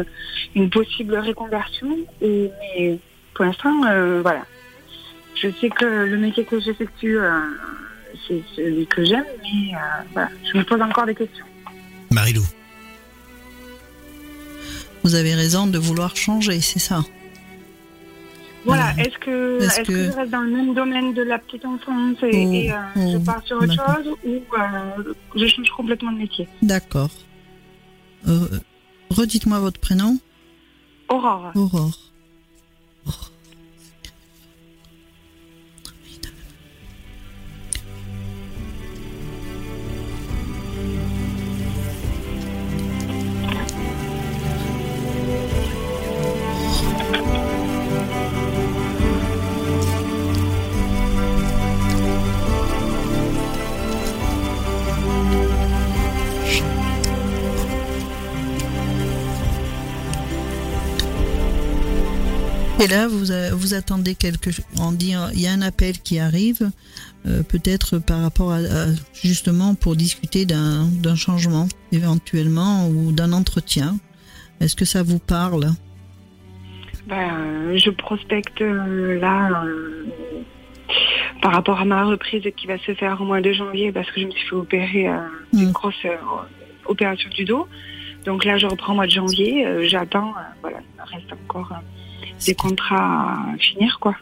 [0.55, 1.95] une possible reconversion.
[2.23, 2.97] Et, mais
[3.35, 3.81] pour l'instant,
[4.23, 4.47] voilà.
[5.35, 7.19] Je sais que le métier que j'effectue,
[8.27, 9.77] c'est celui que j'aime, mais
[10.13, 11.45] voilà, je me pose encore des questions.
[12.09, 12.41] Marilou.
[15.07, 17.01] Vous avez raison de vouloir changer, c'est ça.
[18.65, 20.11] Voilà, est-ce que, est que...
[20.11, 23.19] je reste dans le même domaine de la petite enfance et, oh, euh, je oh,
[23.21, 26.45] pars sur autre chose ou euh, je change complètement de métier?
[26.61, 27.09] D'accord.
[28.27, 28.49] Euh,
[29.09, 30.17] redites-moi votre prénom.
[31.07, 31.53] Aurore.
[31.55, 31.97] Aurore.
[62.87, 63.25] Et là, vous,
[63.57, 64.65] vous attendez quelque chose.
[64.79, 66.71] On dit, il y a un appel qui arrive,
[67.25, 68.59] euh, peut-être par rapport à,
[69.13, 73.97] justement pour discuter d'un changement éventuellement ou d'un entretien.
[74.61, 75.65] Est-ce que ça vous parle?
[77.07, 80.05] Ben, Je prospecte euh, là euh,
[81.41, 84.21] par rapport à ma reprise qui va se faire au mois de janvier parce que
[84.21, 85.07] je me suis fait opérer
[85.53, 85.71] une mm.
[85.73, 86.05] grosse
[86.85, 87.67] opération du dos.
[88.27, 89.87] Donc là, je reprends au mois de janvier.
[89.87, 90.33] J'attends.
[90.61, 91.71] voilà, il reste encore
[92.45, 94.15] des contrats à finir, quoi.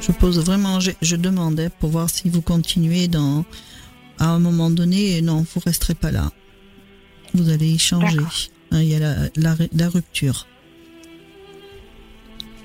[0.00, 3.46] Je pose vraiment, je, demandais pour voir si vous continuez dans,
[4.18, 6.30] à un moment donné, non, vous resterez pas là.
[7.32, 8.18] Vous allez y changer.
[8.70, 10.46] Hein, il y a la, la, rupture.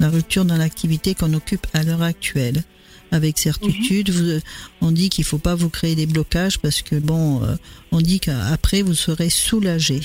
[0.02, 2.64] La rupture dans l'activité qu'on occupe à l'heure actuelle.
[3.12, 4.42] Avec certitude, mhm.
[4.82, 7.56] on dit qu'il faut pas vous créer des blocages parce que bon, euh,
[7.92, 10.02] on dit qu'après vous serez soulagé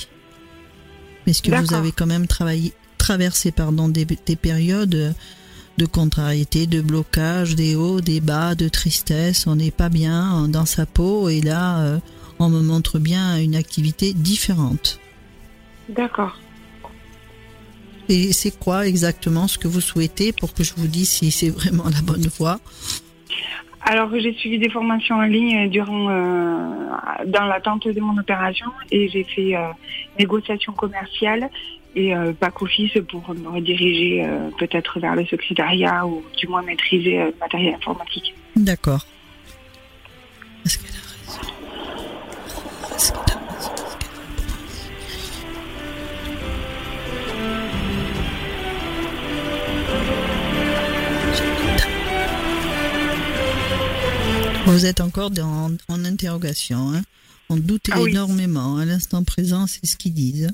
[1.25, 5.15] que vous avez quand même travaillé, traversé pardon, des, périodes
[5.77, 9.47] de contrariété, de blocage, des hauts, des bas, de tristesse.
[9.47, 11.99] On n'est pas bien dans sa peau et là, euh,
[12.39, 14.99] on me montre bien une activité différente.
[15.89, 16.37] D'accord.
[18.09, 21.49] Et c'est quoi exactement ce que vous souhaitez pour que je vous dise si c'est
[21.49, 22.59] vraiment la bonne voie?
[23.85, 26.85] Alors j'ai suivi des formations en ligne durant euh,
[27.27, 29.67] dans l'attente de mon opération et j'ai fait euh,
[30.17, 31.49] négociation commerciale
[31.95, 36.61] et euh, back office pour me rediriger euh, peut-être vers le secrétariat ou du moins
[36.61, 38.33] maîtriser le matériel informatique.
[38.55, 39.05] D'accord.
[54.65, 56.93] Vous êtes encore en interrogation.
[56.93, 57.03] Hein
[57.49, 58.77] on doute ah énormément.
[58.77, 60.51] À l'instant présent, c'est ce qu'ils disent.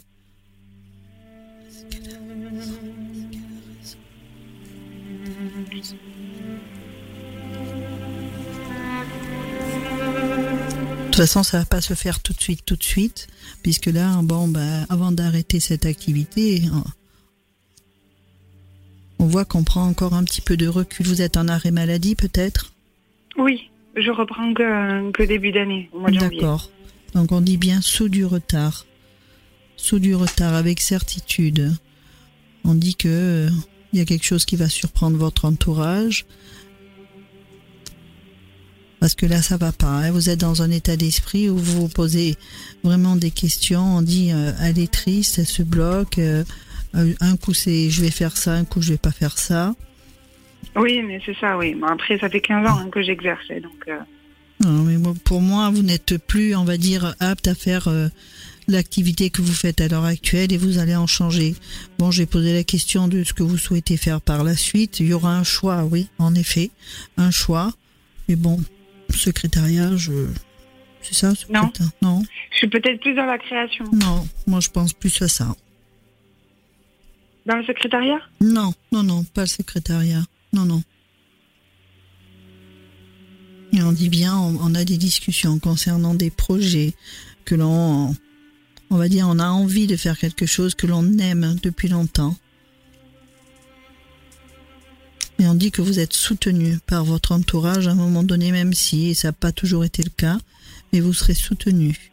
[10.99, 13.27] De toute façon, ça va pas se faire tout de suite, tout de suite,
[13.61, 16.63] puisque là, bon, bah, avant d'arrêter cette activité,
[19.19, 21.05] on voit qu'on prend encore un petit peu de recul.
[21.05, 22.73] Vous êtes en arrêt maladie, peut-être?
[23.37, 23.69] Oui,
[24.01, 26.69] je reprends que, début d'année, au mois de D'accord.
[27.13, 28.85] Donc on dit bien sous du retard.
[29.75, 31.73] Sous du retard, avec certitude.
[32.65, 33.47] On dit que
[33.93, 36.25] il euh, y a quelque chose qui va surprendre votre entourage.
[38.99, 39.87] Parce que là, ça va pas.
[39.87, 40.11] Hein.
[40.11, 42.35] Vous êtes dans un état d'esprit où vous vous posez
[42.83, 43.97] vraiment des questions.
[43.97, 46.17] On dit, euh, elle est triste, elle se bloque.
[46.17, 46.43] Euh,
[46.93, 49.73] un coup, c'est je vais faire ça, un coup, je vais pas faire ça.
[50.75, 51.75] Oui, mais c'est ça, oui.
[51.87, 53.87] après, ça fait 15 ans hein, que j'exerçais, donc.
[53.87, 53.99] Euh.
[54.61, 58.07] Non, mais pour moi, vous n'êtes plus, on va dire, apte à faire euh,
[58.67, 61.55] l'activité que vous faites à l'heure actuelle et vous allez en changer.
[61.97, 64.99] Bon, j'ai posé la question de ce que vous souhaitez faire par la suite.
[64.99, 66.71] Il y aura un choix, oui, en effet,
[67.17, 67.71] un choix.
[68.27, 68.59] Mais bon,
[69.15, 70.27] secrétariat, je...
[71.01, 71.71] c'est ça Non.
[72.01, 72.23] Non.
[72.51, 73.85] Je suis peut-être plus dans la création.
[73.91, 75.55] Non, moi je pense plus à ça.
[77.45, 78.19] Dans le secrétariat?
[78.41, 80.21] Non, non, non, pas le secrétariat.
[80.53, 80.83] Non, non.
[83.71, 86.93] Et on dit bien, on, a des discussions concernant des projets
[87.45, 88.15] que l'on,
[88.89, 92.35] on va dire, on a envie de faire quelque chose que l'on aime depuis longtemps.
[95.37, 98.73] Et on dit que vous êtes soutenu par votre entourage à un moment donné, même
[98.73, 100.37] si ça n'a pas toujours été le cas,
[100.91, 102.11] mais vous serez soutenu.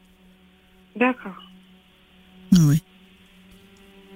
[0.94, 1.36] D'accord.
[2.52, 2.82] Oui.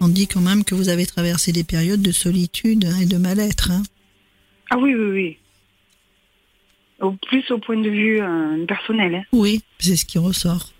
[0.00, 3.70] On dit quand même que vous avez traversé des périodes de solitude et de mal-être.
[3.70, 3.82] Hein.
[4.70, 5.38] Ah oui, oui, oui.
[7.00, 9.16] Au plus au point de vue euh, personnel.
[9.16, 9.22] Hein.
[9.32, 10.72] Oui, c'est ce qui ressort.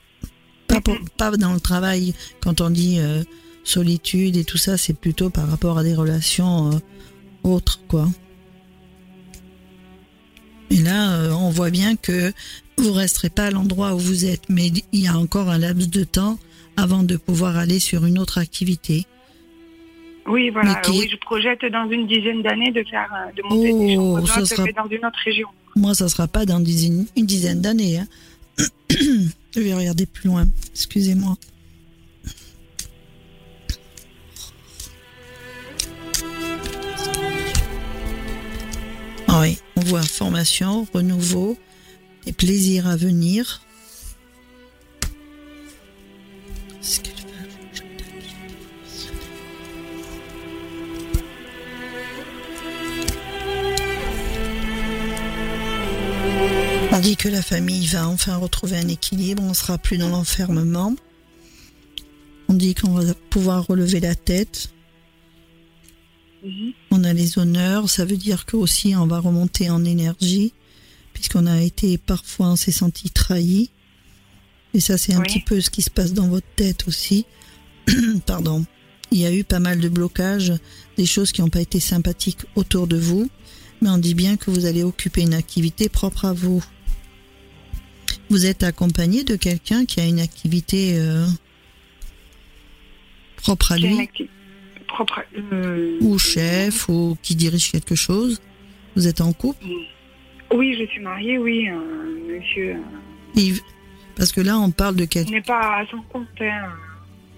[0.68, 0.80] Pas,
[1.16, 3.22] pas dans le travail, quand on dit euh,
[3.64, 6.78] solitude et tout ça, c'est plutôt par rapport à des relations euh,
[7.42, 8.08] autres, quoi.
[10.70, 12.32] Et là, on voit bien que
[12.78, 15.90] vous resterez pas à l'endroit où vous êtes, mais il y a encore un laps
[15.90, 16.38] de temps
[16.76, 19.04] avant de pouvoir aller sur une autre activité.
[20.26, 20.80] Oui, voilà.
[20.88, 24.44] Oui, je projette dans une dizaine d'années de faire euh, de monter des oh, ça
[24.44, 24.64] sera...
[24.72, 25.48] dans une autre région.
[25.76, 27.98] Moi, ça sera pas dans une dizaine, une dizaine d'années.
[27.98, 28.06] Hein.
[28.90, 30.46] je vais regarder plus loin.
[30.74, 31.36] Excusez-moi.
[39.28, 41.56] Ah oui, on voit formation, renouveau,
[42.26, 43.62] des plaisirs à venir.
[46.72, 47.19] On
[57.00, 60.94] dit que la famille va enfin retrouver un équilibre, on ne sera plus dans l'enfermement.
[62.48, 64.70] On dit qu'on va pouvoir relever la tête.
[66.44, 66.72] Mhm.
[66.90, 70.52] On a les honneurs, ça veut dire que aussi on va remonter en énergie,
[71.12, 73.70] puisqu'on a été parfois, on s'est senti trahi.
[74.74, 77.26] Et ça, c'est un petit peu ce qui se passe dans votre tête aussi.
[78.26, 78.64] Pardon.
[79.10, 80.52] Il y a eu pas mal de blocages,
[80.96, 83.28] des choses qui n'ont pas été sympathiques autour de vous,
[83.80, 86.64] mais on dit bien que vous allez occuper une activité propre à vous.
[88.30, 91.26] Vous êtes accompagné de quelqu'un qui a une activité euh,
[93.36, 94.08] propre à lui
[94.86, 98.40] propre euh, Ou chef, ou qui dirige quelque chose
[98.96, 99.64] Vous êtes en couple
[100.52, 101.68] Oui, je suis mariée, oui,
[102.28, 102.76] monsieur.
[104.16, 105.32] Parce que là, on parle de quelqu'un.
[105.32, 106.26] n'est pas à son compte.
[106.40, 106.72] Hein.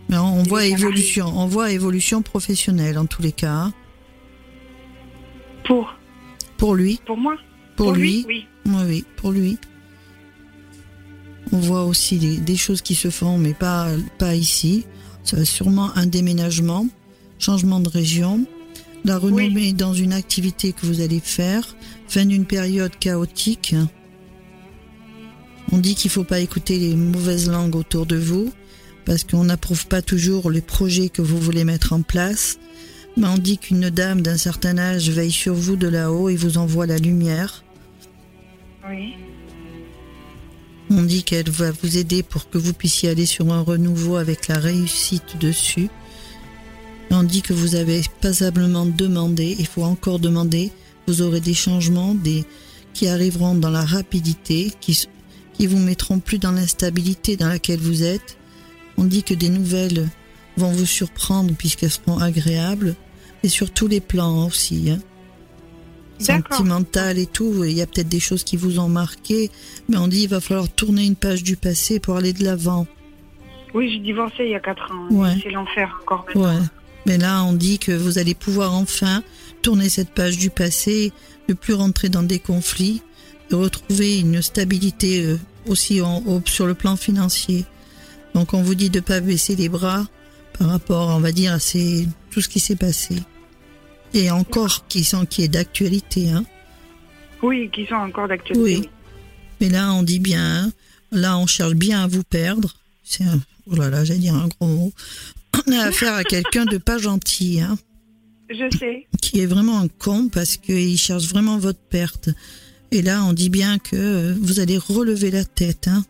[0.08, 3.70] Mais on, voit évolution, on voit évolution professionnelle en tous les cas.
[5.64, 5.94] Pour
[6.56, 7.36] Pour lui Pour moi
[7.76, 8.46] Pour, lui, Oui.
[8.66, 9.58] Oui, pour lui.
[11.52, 13.88] On voit aussi des, choses qui se font, mais pas,
[14.18, 14.86] pas ici.
[15.22, 16.88] Ça sûrement un déménagement,
[17.38, 18.44] changement de région,
[19.04, 21.76] la renommée dans une activité que vous allez faire,
[22.08, 23.74] fin d'une période chaotique.
[25.70, 28.52] On dit qu'il ne faut pas écouter les mauvaises langues autour de vous,
[29.04, 32.58] parce qu'on n'approuve pas toujours les projets que vous voulez mettre en place.
[33.16, 36.56] Mais on dit qu'une dame d'un certain âge veille sur vous de là-haut et vous
[36.56, 37.62] envoie la lumière.
[38.88, 39.14] Oui.
[40.94, 44.48] On dit qu'elle va vous aider pour que vous puissiez aller sur un renouveau avec
[44.48, 45.88] la réussite dessus.
[47.10, 50.70] On dit que vous avez passablement demandé, il faut encore demander,
[51.06, 52.14] vous aurez des changements
[52.92, 55.08] qui arriveront dans la rapidité, qui,
[55.54, 58.36] qui vous mettront plus dans l'instabilité dans laquelle vous êtes.
[58.98, 60.10] On dit que des nouvelles
[60.58, 62.96] vont vous surprendre puisqu'elles seront agréables,
[63.42, 64.90] et sur tous les plans aussi.
[64.90, 65.00] Hein
[66.18, 67.64] sentimentale et tout.
[67.64, 69.50] Il y a peut-être des choses qui vous ont marqué,
[69.88, 72.86] mais on dit il va falloir tourner une page du passé pour aller de l'avant.
[73.74, 75.34] Oui, j'ai divorcé il y a 4 ans.
[75.42, 76.42] C'est l'enfer encore maintenant.
[76.42, 76.66] Ouais.
[77.06, 79.22] Mais là, on dit que vous allez pouvoir enfin
[79.62, 81.12] tourner cette page du passé,
[81.48, 83.02] ne plus rentrer dans des conflits,
[83.50, 87.64] et retrouver une stabilité euh, aussi en, sur le plan financier.
[88.34, 90.06] Donc on vous dit de ne pas baisser les bras
[90.58, 93.16] par rapport, on va dire, à tout ce qui s'est passé
[94.14, 96.30] et encore qui sont qui est d'actualité.
[96.30, 96.44] Hein.
[97.42, 98.80] Oui, qui sont encore d'actualité.
[98.80, 98.88] Oui.
[99.60, 100.72] Mais là, on dit bien,
[101.10, 102.74] là, on cherche bien à vous perdre.
[103.04, 104.92] C'est un, oh là là, j'allais dire un gros mot.
[105.66, 107.60] On a affaire à quelqu'un de pas gentil.
[107.60, 107.78] Hein.
[108.50, 109.06] Je sais.
[109.20, 112.30] Qui est vraiment un con parce qu'il cherche vraiment votre perte.
[112.90, 115.88] Et là, on dit bien que vous allez relever la tête.
[115.88, 116.04] Hein.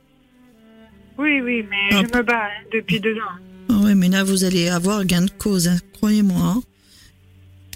[1.18, 3.38] Oui, oui, mais je me bats hein, depuis deux ans.
[3.68, 6.60] Ah oui, mais là, vous allez avoir gain de cause, hein, croyez-moi.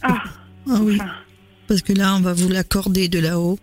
[0.03, 0.25] Ah,
[0.69, 0.99] ah oui.
[1.69, 3.59] Parce que là, on va vous l'accorder de là-haut.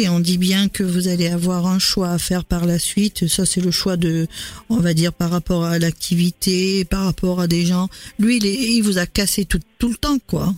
[0.00, 3.26] Et on dit bien que vous allez avoir un choix à faire par la suite.
[3.26, 4.28] Ça, c'est le choix de,
[4.68, 7.88] on va dire, par rapport à l'activité, par rapport à des gens.
[8.20, 10.54] Lui, il, il vous a cassé tout, tout le temps, quoi.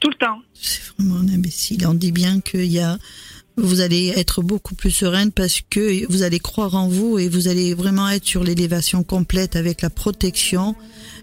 [0.00, 0.42] Tout le temps.
[0.52, 1.86] C'est vraiment un imbécile.
[1.86, 2.98] On dit bien qu'il y a,
[3.58, 7.48] vous allez être beaucoup plus sereine parce que vous allez croire en vous et vous
[7.48, 10.76] allez vraiment être sur l'élévation complète avec la protection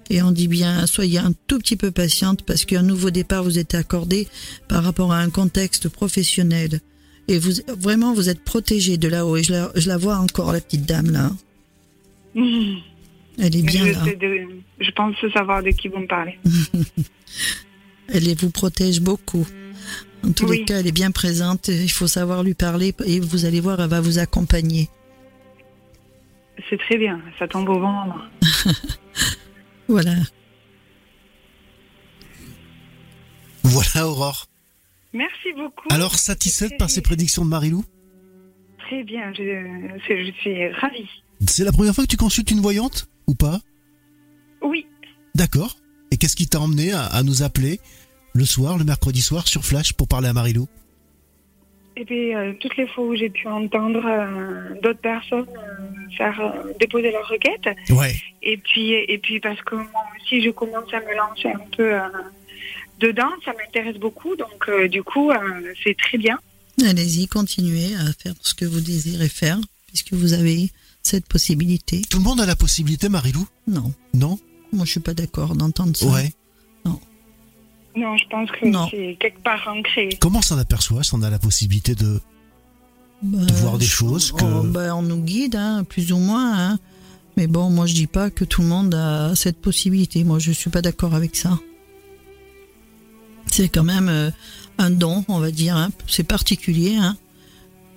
[0.09, 3.57] et on dit bien, soyez un tout petit peu patiente parce qu'un nouveau départ vous
[3.57, 4.27] est accordé
[4.67, 6.79] par rapport à un contexte professionnel.
[7.27, 9.37] Et vous, vraiment, vous êtes protégé de là-haut.
[9.37, 11.31] Et je la, je la, vois encore, la petite dame là.
[13.37, 14.05] Elle est bien je là.
[14.79, 16.37] je pense savoir de qui vous me parlez.
[18.09, 19.45] Elle vous protège beaucoup.
[20.25, 21.67] En tous les cas, elle est bien présente.
[21.67, 24.89] Il faut savoir lui parler et vous allez voir, elle va vous accompagner.
[26.69, 27.21] C'est très bien.
[27.37, 28.21] Ça tombe au bon moment.
[29.87, 30.15] voilà.
[33.63, 34.47] Voilà, Aurore.
[35.13, 35.87] Merci beaucoup.
[35.91, 37.83] Alors, satisfaite par ces prédictions de Marilou
[38.79, 39.41] Très bien, je,
[40.07, 41.09] je suis ravie.
[41.47, 43.59] C'est la première fois que tu consultes une voyante ou pas?
[44.61, 44.85] Oui.
[45.33, 45.77] D'accord.
[46.11, 47.79] Et qu'est-ce qui t'a emmené à, nous appeler?
[48.35, 50.67] Le soir, le mercredi soir, sur Flash pour parler à Marilou
[51.95, 56.53] Eh bien, euh, toutes les fois où j'ai pu entendre euh, d'autres personnes euh, faire
[56.79, 57.69] déposer leurs requêtes.
[57.89, 58.13] Ouais.
[58.43, 61.93] Et puis, et puis parce que moi aussi, je commence à me lancer un peu
[62.99, 64.35] dedans, ça m'intéresse beaucoup.
[64.35, 65.31] Donc, du coup,
[65.83, 66.37] c'est très bien.
[66.85, 70.69] Allez-y, continuez à faire ce que vous désirez faire, puisque vous avez
[71.01, 72.01] cette possibilité.
[72.09, 73.47] Tout le monde a la possibilité, Marilou?
[73.67, 73.93] Non.
[74.13, 74.37] Non?
[74.73, 76.05] Moi, je suis pas d'accord d'entendre ça.
[76.07, 76.33] Ouais.
[77.95, 78.17] Non.
[78.17, 78.57] Je pense que
[78.91, 80.09] c'est quelque part ancré.
[80.19, 82.19] Comment s'en aperçoit si on a la possibilité de,
[83.23, 84.43] de bah, voir des choses que...
[84.43, 86.57] Oh, bah, on nous guide, hein, plus ou moins.
[86.57, 86.79] Hein.
[87.37, 90.23] Mais bon, moi, je dis pas que tout le monde a cette possibilité.
[90.23, 91.59] Moi, je suis pas d'accord avec ça.
[93.51, 94.31] C'est quand même euh,
[94.77, 95.75] un don, on va dire.
[95.77, 95.89] Hein.
[96.07, 96.95] C'est particulier.
[96.95, 97.17] Hein.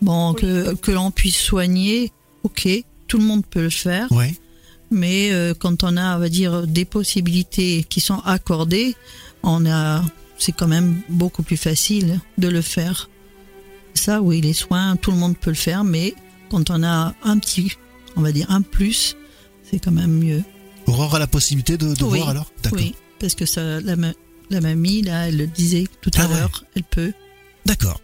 [0.02, 2.12] Bon, que, que l'on puisse soigner,
[2.44, 2.68] ok,
[3.08, 4.11] tout le monde peut le faire.
[4.12, 4.34] Ouais.
[4.90, 8.96] Mais euh, quand on a, on va dire, des possibilités qui sont accordées,
[9.42, 10.05] on a,
[10.38, 13.09] c'est quand même beaucoup plus facile de le faire.
[13.94, 16.14] Ça, oui, les soins, tout le monde peut le faire, mais
[16.51, 17.72] quand on a un petit,
[18.16, 19.16] on va dire un plus,
[19.68, 20.42] c'est quand même mieux.
[20.87, 22.51] Aurore a la possibilité de, voir alors?
[22.72, 23.96] Oui, parce que ça, la,
[24.51, 27.12] la mamie, là, elle le disait tout à ah l'heure, elle peut.
[27.66, 28.01] D'accord.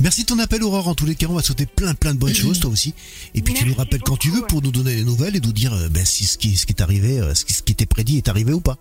[0.00, 0.88] Merci de ton appel, Aurore.
[0.88, 2.94] En tous les cas, on va souhaiter plein, plein de bonnes choses, toi aussi.
[3.34, 5.52] Et puis, tu nous rappelles quand tu veux pour nous donner les nouvelles et nous
[5.52, 7.72] dire euh, ben, si ce qui, ce qui est arrivé, euh, ce qui, ce qui
[7.72, 8.76] était prédit est arrivé ou pas.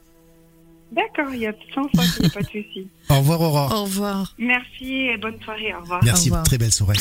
[0.92, 2.88] D'accord, il y a sans fois, il n'y a pas de souci.
[3.10, 3.72] Au revoir, Aurore.
[3.74, 4.34] Au revoir.
[4.40, 5.74] Merci et bonne soirée.
[5.76, 6.04] Au revoir.
[6.04, 6.98] Merci, très belle soirée.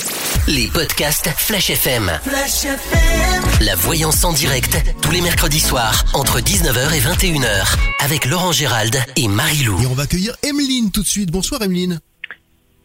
[0.47, 2.11] Les podcasts Flash FM.
[2.23, 3.43] Flash FM.
[3.63, 8.95] La voyance en direct, tous les mercredis soirs, entre 19h et 21h, avec Laurent Gérald
[9.17, 9.81] et Marie-Lou.
[9.83, 11.31] Et on va accueillir Emeline tout de suite.
[11.31, 12.01] Bonsoir, Emeline.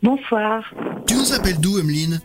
[0.01, 0.63] Bonsoir.
[1.05, 2.21] Tu nous appelles d'où, Emeline?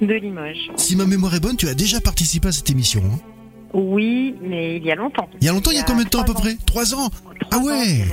[0.00, 0.70] De Limoges.
[0.76, 3.02] Si ma mémoire est bonne, tu as déjà participé à cette émission.
[3.04, 3.31] Hein?
[3.74, 5.28] Oui, mais il y a longtemps.
[5.40, 7.10] Il y a longtemps, il y a, combien de temps à peu près Trois ans
[7.50, 8.04] Ah ouais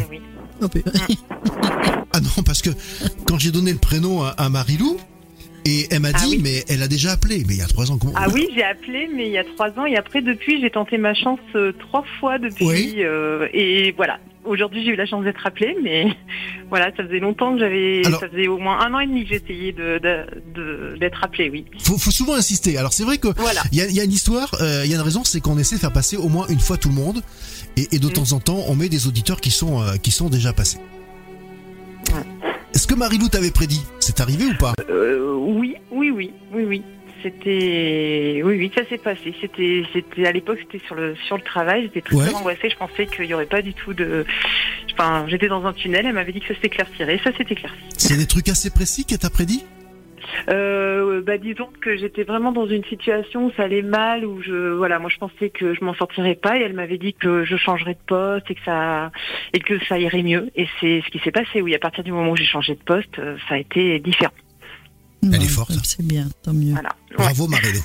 [0.62, 0.68] oh,
[2.14, 2.70] Ah non, parce que
[3.28, 4.98] quand j'ai donné le prénom à, Marilou,
[5.66, 7.92] et elle m'a ah dit, mais elle a déjà appelé, mais il y a trois
[7.92, 7.98] ans.
[7.98, 8.14] Comment...
[8.16, 10.98] Ah oui, j'ai appelé, mais il y a trois ans, et après, depuis, j'ai tenté
[10.98, 13.04] ma chance euh, trois fois depuis.
[13.04, 16.08] Euh, et voilà, aujourd'hui, j'ai eu la chance d'être appelée, mais
[16.70, 18.04] voilà, ça faisait longtemps que j'avais.
[18.04, 21.66] Ça faisait au moins un an et demi que j'essayais d'être appelée, oui.
[21.80, 22.78] Faut, faut souvent insister.
[22.78, 23.30] Alors, c'est vrai que.
[23.38, 23.62] Voilà.
[23.72, 25.82] Il y a, une histoire, euh, il y a une raison, c'est qu'on essaie de
[25.82, 27.22] faire passer au moins une fois tout le monde.
[27.78, 28.14] Et, de mm.
[28.14, 30.80] temps en temps, on met des auditeurs qui sont, euh, qui sont déjà passés.
[32.74, 33.82] Est-ce que Marie-Lou t'avait prédit?
[34.00, 34.74] C'est arrivé ou pas?
[34.90, 36.84] Euh, Oui, oui, oui, oui, oui.
[37.24, 39.34] C'était oui oui ça s'est passé.
[39.42, 41.84] C'était c'était à l'époque c'était sur le sur le travail.
[41.84, 42.70] J'étais très angoissée.
[42.70, 44.26] Je pensais qu'il y aurait pas du tout de.
[44.94, 46.06] Enfin j'étais dans un tunnel.
[46.06, 47.20] Elle m'avait dit que ça s'éclaircirait.
[47.24, 47.78] Ça s'est éclairci.
[47.98, 49.66] C'est des trucs assez précis qu'elle t'a prédit?
[50.50, 54.74] Euh, bah disons que j'étais vraiment dans une situation où ça allait mal, où je
[54.74, 57.58] voilà, moi je pensais que je m'en sortirais pas, et elle m'avait dit que je
[57.58, 59.12] changerais de poste et que ça
[59.54, 60.52] et que ça irait mieux.
[60.56, 61.62] Et c'est ce qui s'est passé.
[61.62, 64.34] Oui, à partir du moment où j'ai changé de poste, euh, ça a été différent.
[65.24, 65.74] Elle est forte.
[65.84, 66.76] C'est bien, tant mieux.
[67.18, 67.82] Bravo Marilou.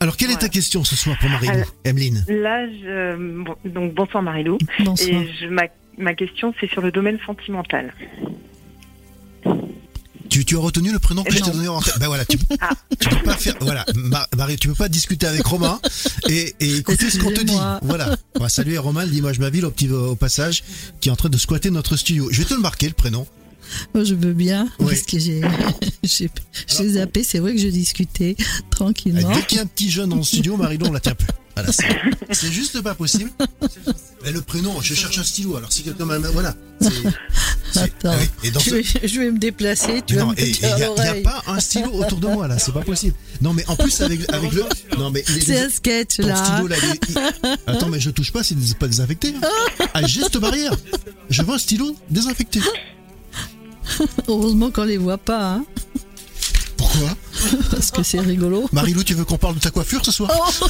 [0.00, 2.24] Alors quelle est ta question ce soir pour Marilou, Emeline?
[2.28, 2.66] Là,
[3.64, 4.58] donc bonsoir Marilou.
[4.80, 5.08] Bonsoir.
[5.08, 5.64] Et je, ma,
[5.98, 7.92] ma question c'est sur le domaine sentimental.
[10.28, 11.78] Tu, tu, as retenu le prénom que je t'ai donné en.
[12.00, 12.70] Ben voilà, tu, ah.
[12.98, 13.84] tu, peux pas faire, voilà,
[14.34, 15.78] Marie, tu peux pas discuter avec Romain
[16.30, 17.58] et, et écouter ce qu'on te dit.
[17.82, 18.16] Voilà.
[18.36, 20.64] On va saluer Romain, dis-moi je m'aville au petit, au passage,
[21.00, 22.28] qui est en train de squatter notre studio.
[22.30, 23.26] Je vais te le marquer, le prénom.
[23.94, 25.40] Moi, je veux bien, parce que j'ai,
[26.02, 27.24] j'ai, zappé.
[27.24, 28.36] C'est vrai que je discutais
[28.70, 29.32] tranquillement.
[29.32, 31.28] Dès qu'il y a un petit jeune dans le studio, Marilou, on la tient plus.
[31.54, 31.70] Voilà,
[32.30, 33.30] c'est juste pas possible.
[34.24, 35.56] Mais le prénom, je cherche un stylo.
[35.56, 36.54] Alors si quelqu'un m'a, voilà.
[37.76, 38.12] Attends,
[38.42, 40.02] je, vais, me déplacer.
[40.06, 43.14] Tu non, il n'y a, pas un stylo autour de moi là, c'est pas possible.
[43.40, 44.64] Non, mais en plus avec, avec le,
[44.98, 46.36] non mais c'est un sketch là.
[46.36, 46.76] Stylo, là
[47.66, 49.34] Attends, mais je touche pas, c'est pas désinfecté.
[49.42, 49.86] Hein.
[49.94, 50.74] Ah, geste barrière.
[51.28, 52.60] Je veux un stylo désinfecté.
[54.28, 55.54] Heureusement qu'on les voit pas.
[55.54, 55.64] Hein.
[56.76, 57.08] Pourquoi
[57.70, 58.68] Parce que c'est rigolo.
[58.72, 60.30] Marilou, tu veux qu'on parle de ta coiffure ce soir?
[60.34, 60.66] Oh,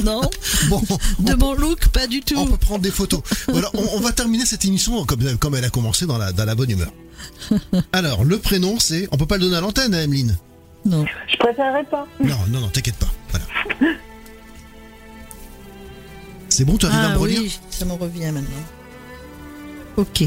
[0.02, 0.20] Non.
[0.68, 0.82] Bon,
[1.18, 2.36] de mon look, pas du tout.
[2.36, 3.20] On peut prendre des photos.
[3.48, 6.54] Voilà, on, va terminer cette émission comme, comme elle a commencé dans la, dans la
[6.54, 6.92] bonne humeur.
[7.92, 9.08] Alors, le prénom, c'est.
[9.12, 10.36] On peut pas le donner à l'antenne, hein, Emeline?
[10.84, 11.04] Non.
[11.30, 12.06] Je préférerais pas.
[12.20, 13.12] Non, non, non, t'inquiète pas.
[13.30, 13.44] Voilà.
[16.48, 18.64] C'est bon, tu arrives ah, à me relire Oui, ça me revient maintenant.
[19.96, 20.24] Ok.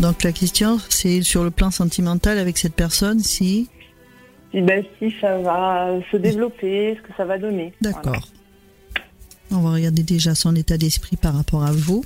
[0.00, 3.68] Donc la question, c'est sur le plan sentimental avec cette personne, si...
[4.52, 7.72] Si, ben, si ça va se développer, ce que ça va donner.
[7.80, 8.28] D'accord.
[9.50, 12.04] On va regarder déjà son état d'esprit par rapport à vous.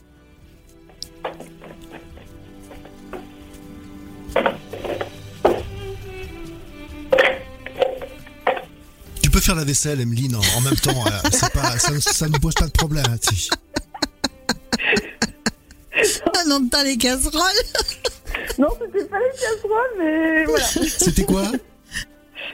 [9.23, 11.05] Tu peux faire la vaisselle, Emeline, en, même temps.
[11.07, 13.05] Euh, ça, ne pose pas de problème.
[13.09, 13.17] Hein,
[16.47, 17.41] On entend les casseroles.
[18.59, 20.65] non, c'était pas les casseroles, mais voilà.
[20.65, 21.51] C'était quoi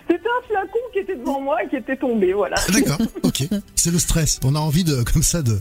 [0.08, 2.56] C'était un flacon qui était devant moi et qui était tombé, voilà.
[2.58, 3.44] Ah, d'accord, ok.
[3.74, 4.40] C'est le stress.
[4.44, 5.58] On a envie de, comme ça, de,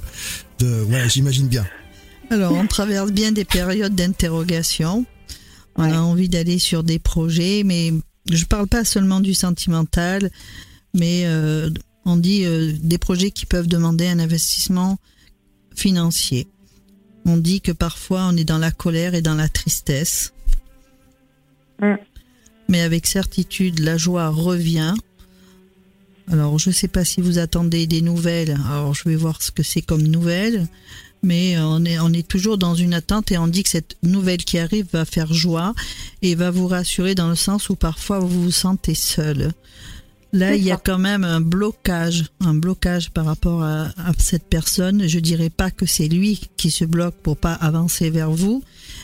[0.59, 1.65] de voilà, j'imagine bien.
[2.29, 5.05] Alors, on traverse bien des périodes d'interrogation.
[5.77, 7.91] On a envie d'aller sur des projets, mais
[8.31, 10.31] je parle pas seulement du sentimental,
[10.93, 11.69] mais euh,
[12.05, 14.97] on dit euh, des projets qui peuvent demander un investissement
[15.75, 16.47] financier.
[17.25, 20.33] On dit que parfois on est dans la colère et dans la tristesse.
[21.79, 21.95] Mm.
[22.69, 24.93] Mais avec certitude, la joie revient.
[26.31, 28.57] Alors, je ne sais pas si vous attendez des nouvelles.
[28.67, 30.67] Alors, je vais voir ce que c'est comme nouvelles.
[31.21, 34.43] Mais on est, on est toujours dans une attente et on dit que cette nouvelle
[34.43, 35.73] qui arrive va faire joie
[36.21, 39.51] et va vous rassurer dans le sens où parfois vous vous sentez seul.
[40.35, 45.07] Là, il y a quand même un blocage, un blocage par rapport à, cette personne.
[45.07, 48.61] Je dirais pas que c'est lui qui se bloque pour pas avancer vers vous,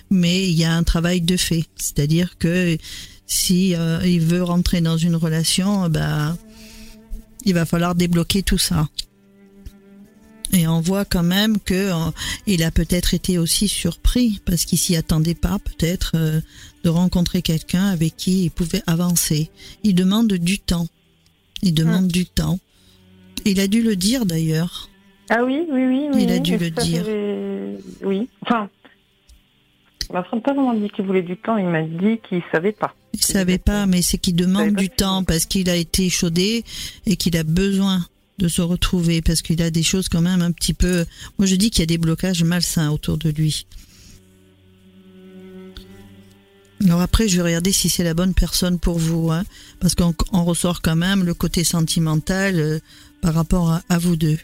[0.10, 1.64] mais il y a un travail de fait.
[1.78, 2.78] C'est-à-dire que
[3.28, 6.36] si euh, il veut rentrer dans une relation, bah,
[7.46, 8.90] il va falloir débloquer tout ça.
[10.52, 12.12] Et on voit quand même que euh,
[12.46, 16.42] il a peut-être été aussi surpris parce qu'il s'y attendait pas peut-être euh,
[16.84, 19.50] de rencontrer quelqu'un avec qui il pouvait avancer.
[19.86, 20.88] Il demande du temps.
[21.62, 22.60] Il demande du temps.
[23.46, 24.90] Il a dû le dire d'ailleurs.
[25.30, 26.10] Ah oui, oui, oui.
[26.14, 27.04] oui il a dû le dire.
[28.04, 28.28] Oui.
[28.42, 28.70] Enfin,
[30.12, 31.58] m'a pas vraiment dit qu'il voulait du temps.
[31.58, 32.94] Il m'a dit qu'il savait pas.
[33.14, 36.64] Il savait pas, mais c'est qu'il demande du temps parce qu'il a été chaudé
[37.06, 38.06] et qu'il a besoin
[38.38, 41.06] de se retrouver parce qu'il a des choses quand même un petit peu.
[41.38, 43.66] Moi, je dis qu'il y a des blocages malsains autour de lui.
[46.84, 49.44] Alors après, je vais regarder si c'est la bonne personne pour vous, hein,
[49.80, 52.80] parce qu'on ressort quand même le côté sentimental euh,
[53.22, 54.40] par rapport à, vous deux.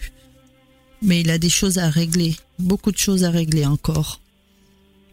[1.01, 4.21] Mais il a des choses à régler, beaucoup de choses à régler encore.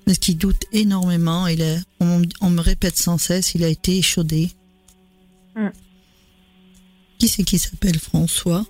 [0.04, 4.50] Parce qu'il doute énormément, il on, me répète sans cesse, il a été échaudé.
[5.56, 5.70] Hmm.
[7.18, 8.66] Qui c'est qui s'appelle François?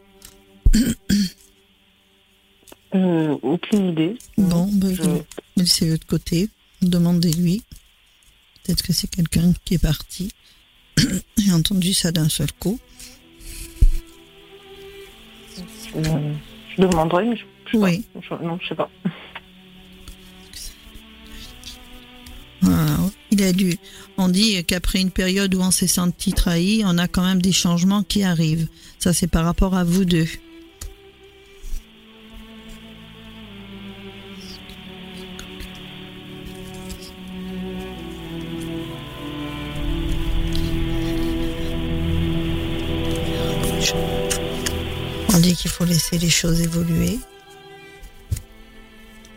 [2.94, 4.16] Euh, Aucune idée.
[4.38, 5.64] Bon, ben, je...
[5.64, 6.48] c'est de l'autre côté.
[6.80, 7.64] Demandez-lui.
[8.64, 10.32] Peut-être que c'est quelqu'un qui est parti.
[11.36, 12.78] J'ai entendu ça d'un seul coup.
[15.94, 18.04] je demanderai, mais je, sais oui.
[18.28, 18.38] pas.
[18.42, 18.90] non, je sais pas.
[23.30, 23.76] Il a dû.
[24.16, 27.50] On dit qu'après une période où on s'est senti trahi, on a quand même des
[27.50, 28.68] changements qui arrivent.
[29.00, 30.28] Ça, c'est par rapport à vous deux.
[46.18, 47.18] Les choses évoluer.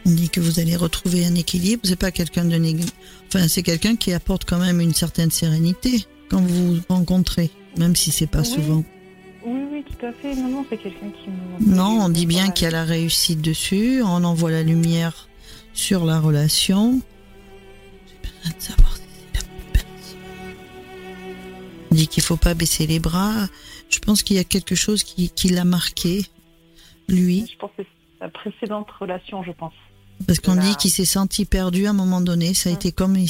[0.06, 1.82] On dit que vous allez retrouver un équilibre.
[1.86, 2.58] C'est pas quelqu'un de
[3.28, 7.96] Enfin, c'est quelqu'un qui apporte quand même une certaine sérénité quand vous vous rencontrez, même
[7.96, 8.84] si c'est pas souvent.
[9.46, 10.36] Oui, oui, tout à fait.
[10.36, 11.76] Non, non, c'est quelqu'un qui me.
[11.76, 14.02] Non, on dit bien qu'il y a la réussite dessus.
[14.04, 15.28] On envoie la lumière
[15.74, 17.02] sur la relation.
[18.08, 20.18] J'ai besoin de savoir si c'est la personne.
[21.92, 23.48] On dit qu'il faut pas baisser les bras.
[23.90, 26.26] Je pense qu'il y a quelque chose qui, l'a marqué,
[27.08, 27.48] lui.
[27.52, 29.74] Je pense que c'est sa précédente relation, je pense.
[30.26, 32.54] Parce qu'on dit qu'il s'est senti perdu à un moment donné.
[32.54, 33.30] Ça a été comme il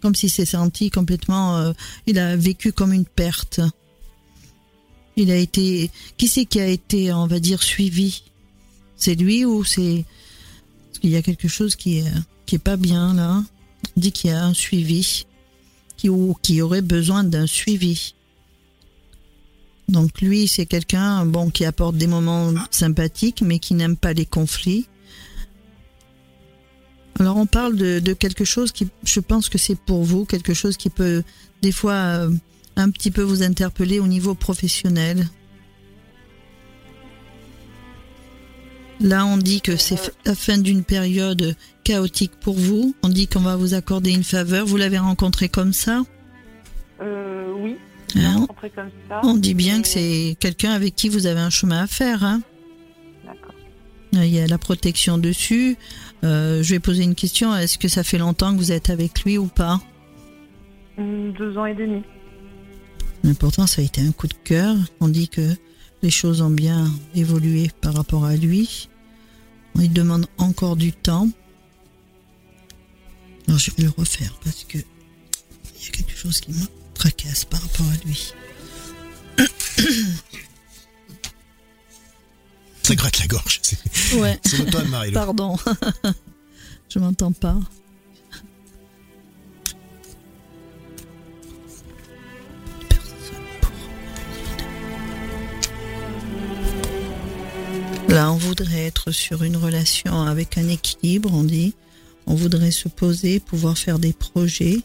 [0.00, 1.56] comme s'il s'est senti complètement.
[1.56, 1.72] Euh,
[2.06, 3.60] il a vécu comme une perte.
[5.16, 5.90] Il a été.
[6.16, 8.22] Qui c'est qui a été, on va dire, suivi?
[8.96, 10.04] C'est lui ou c'est
[10.86, 12.12] Parce qu'il y a quelque chose qui est
[12.46, 13.42] qui est pas bien là.
[13.96, 15.26] On dit qu'il y a un suivi,
[15.96, 18.14] qui ou qui aurait besoin d'un suivi.
[19.88, 24.26] Donc lui, c'est quelqu'un bon qui apporte des moments sympathiques, mais qui n'aime pas les
[24.26, 24.86] conflits.
[27.18, 30.76] Alors on parle de, quelque chose qui, je pense que c'est pour vous, quelque chose
[30.76, 31.24] qui peut
[31.62, 32.30] des fois euh,
[32.76, 35.26] un petit peu vous interpeller au niveau professionnel.
[39.00, 42.94] Là, on dit que c'est la fin d'une période chaotique pour vous.
[43.02, 44.66] On dit qu'on va vous accorder une faveur.
[44.66, 46.02] Vous l'avez rencontré comme ça?
[47.00, 47.76] Euh, Oui.
[48.16, 48.46] Hein
[49.22, 52.24] on dit bien que c'est quelqu'un avec qui vous avez un chemin à faire.
[52.24, 52.42] Hein
[53.24, 53.54] D'accord.
[54.12, 55.76] Il y a la protection dessus.
[56.24, 57.54] Euh, je vais poser une question.
[57.54, 59.80] Est-ce que ça fait longtemps que vous êtes avec lui ou pas?
[60.96, 62.02] Hum, Deux ans et demi.
[63.24, 64.76] L'important, ça a été un coup de cœur.
[65.00, 65.54] On dit que
[66.02, 68.88] les choses ont bien évolué par rapport à lui.
[69.76, 71.28] Il demande encore du temps.
[73.46, 76.56] Alors, je vais le refaire parce que il y a quelque chose qui me
[76.98, 78.34] tracasse par rapport à lui.
[82.82, 83.60] Ça gratte la gorge.
[84.14, 84.38] Ouais.
[84.46, 85.12] C'est l'automne, Marie.
[85.12, 85.56] Pardon.
[86.88, 87.58] je m'entends pas.
[98.08, 101.74] Là, on voudrait être sur une relation avec un équilibre, on dit.
[102.26, 104.80] On voudrait se poser, pouvoir faire des projets.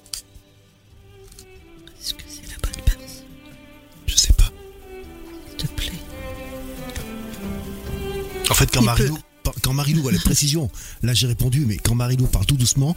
[8.54, 9.18] En fait, quand Il Marilou,
[9.64, 10.70] quand Marilou a les précisions,
[11.02, 12.96] là j'ai répondu, mais quand Marilou parle tout doucement,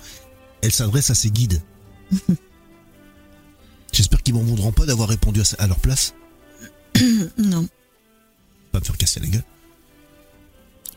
[0.60, 1.62] elle s'adresse à ses guides.
[3.92, 6.14] J'espère qu'ils m'en voudront pas d'avoir répondu à, sa- à leur place.
[7.38, 7.66] Non.
[8.72, 9.44] Pas me faire casser la gueule.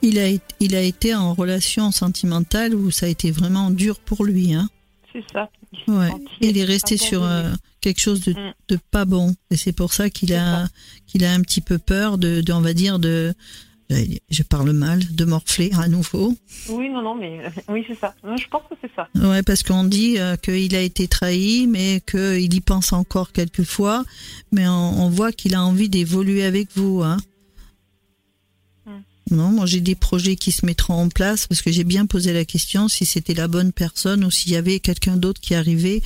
[0.01, 3.99] Il a, été- il a été en relation sentimentale où ça a été vraiment dur
[3.99, 4.53] pour lui.
[4.53, 4.69] Hein.
[5.13, 5.49] C'est ça.
[5.87, 6.11] Il Ouais.
[6.41, 7.51] Il est resté sur euh,
[7.81, 8.53] quelque chose de, Mm.
[8.69, 9.35] de pas bon.
[9.51, 10.67] Et c'est pour ça qu'il a,
[11.07, 13.33] qu'il a un petit peu peur de, de, on va dire, de,
[13.89, 16.35] je parle mal, de morfler à nouveau.
[16.69, 18.13] Oui, non, non, mais euh, oui, c'est ça.
[18.23, 19.07] Je pense que c'est ça.
[19.15, 24.03] Ouais, parce qu'on dit euh, qu'il a été trahi, mais qu'il y pense encore quelquefois.
[24.51, 27.01] Mais on, on voit qu'il a envie d'évoluer avec vous.
[27.01, 27.17] Hein.
[28.85, 29.01] Hmm.
[29.31, 32.31] Non, moi j'ai des projets qui se mettront en place parce que j'ai bien posé
[32.31, 36.01] la question si c'était la bonne personne ou s'il y avait quelqu'un d'autre qui arrivait.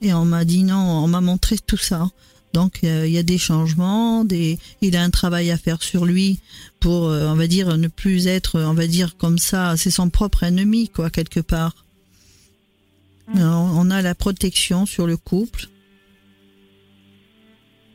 [0.00, 2.08] Et on m'a dit non, on m'a montré tout ça.
[2.52, 6.06] Donc euh, il y a des changements, des, il a un travail à faire sur
[6.06, 6.38] lui
[6.80, 10.08] pour, euh, on va dire, ne plus être, on va dire comme ça, c'est son
[10.08, 11.84] propre ennemi quoi quelque part.
[13.34, 15.68] Alors, on a la protection sur le couple.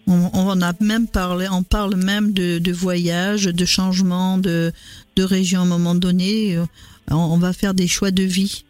[0.08, 4.74] On, on a même parlé, on parle même de, de voyage, de changement de,
[5.16, 6.58] de région à un moment donné.
[6.58, 6.66] Euh,
[7.10, 8.64] On, on va faire des choix de vie.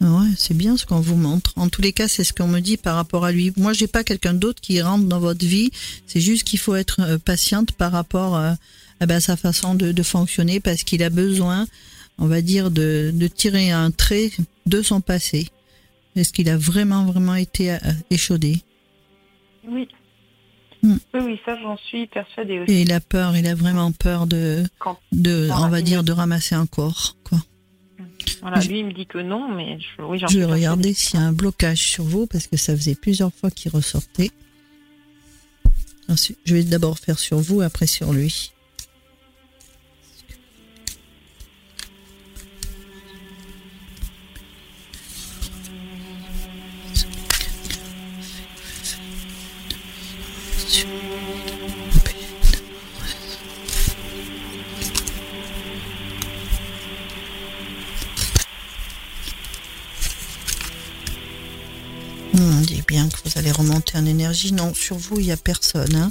[0.00, 1.52] Ah Ouais, c'est bien ce qu'on vous montre.
[1.56, 3.52] En tous les cas, c'est ce qu'on me dit par rapport à lui.
[3.56, 5.70] Moi, j'ai pas quelqu'un d'autre qui rentre dans votre vie.
[6.06, 8.52] C'est juste qu'il faut être euh, patiente par rapport euh,
[9.00, 11.66] eh ben, à sa façon de, de fonctionner parce qu'il a besoin,
[12.18, 14.30] on va dire, de, de tirer un trait
[14.66, 15.48] de son passé.
[16.16, 17.78] Est-ce qu'il a vraiment, vraiment été euh,
[18.10, 18.62] échaudé?
[19.68, 19.88] Oui.
[20.82, 20.96] Hmm.
[21.12, 22.72] Oui, oui, ça, j'en suis persuadée aussi.
[22.72, 26.12] Et il a peur, il a vraiment peur de, Quand, de on va dire, de
[26.12, 27.16] ramasser un corps.
[27.24, 27.38] Quoi.
[28.40, 30.44] Voilà, Je- lui, il me dit que non, mais je, oui, j'en Je suis vais
[30.46, 33.70] regarder s'il y a un blocage sur vous parce que ça faisait plusieurs fois qu'il
[33.72, 34.30] ressortait.
[36.08, 38.52] Ensuite, je vais d'abord faire sur vous, après sur lui.
[62.88, 64.52] Bien que vous allez remonter en énergie.
[64.52, 65.94] Non, sur vous, il n'y a personne.
[65.94, 66.10] hein.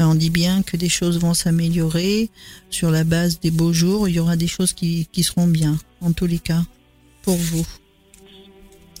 [0.00, 2.30] Euh, On dit bien que des choses vont s'améliorer.
[2.70, 5.78] Sur la base des beaux jours, il y aura des choses qui, qui seront bien,
[6.00, 6.64] en tous les cas,
[7.22, 7.66] pour vous.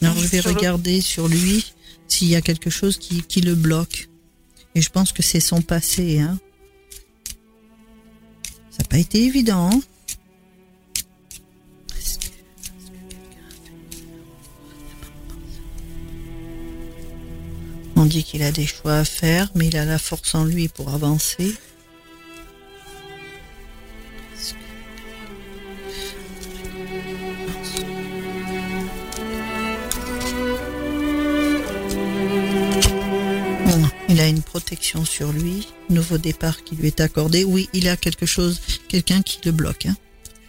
[0.02, 1.72] Alors, je vais regarder sur lui
[2.08, 4.08] s'il y a quelque chose qui, qui le bloque.
[4.74, 6.18] Et je pense que c'est son passé.
[6.20, 6.38] Hein.
[8.70, 9.70] Ça n'a pas été évident.
[9.72, 9.80] hein.
[18.04, 20.68] On dit qu'il a des choix à faire, mais il a la force en lui
[20.68, 21.54] pour avancer.
[34.10, 37.42] Il a une protection sur lui, nouveau départ qui lui est accordé.
[37.44, 39.86] Oui, il a quelque chose, quelqu'un qui le bloque.
[39.86, 39.96] Hein.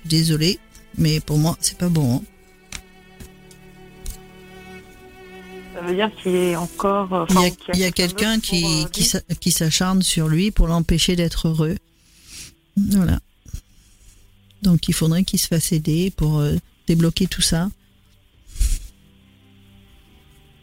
[0.03, 0.60] Désolé,
[0.97, 2.18] mais pour moi, c'est pas bon.
[2.18, 2.34] hein.
[5.95, 7.13] Dire qu'il est encore.
[7.13, 7.25] euh,
[7.73, 11.77] Il y a, quelqu'un pour, qui, euh, qui, s'acharne sur lui pour l'empêcher d'être heureux.
[12.77, 13.19] Voilà.
[14.61, 16.55] Donc il faudrait qu'il se fasse aider pour euh,
[16.87, 17.69] débloquer tout ça.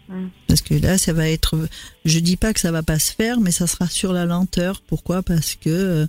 [0.09, 0.27] Mm.
[0.49, 1.69] Parce que là, ça va être.
[2.05, 4.83] Je dis pas que ça va pas se faire, mais ça sera sur la lenteur.
[4.87, 5.23] Pourquoi?
[5.23, 6.07] Parce que euh,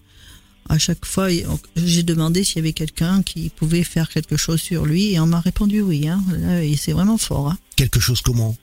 [0.69, 1.27] à chaque fois,
[1.75, 5.27] j'ai demandé s'il y avait quelqu'un qui pouvait faire quelque chose sur lui, et on
[5.27, 6.07] m'a répondu oui.
[6.07, 6.23] Hein.
[6.39, 7.51] Là, c'est vraiment fort.
[7.51, 7.57] Hein.
[7.75, 8.55] Quelque chose comment?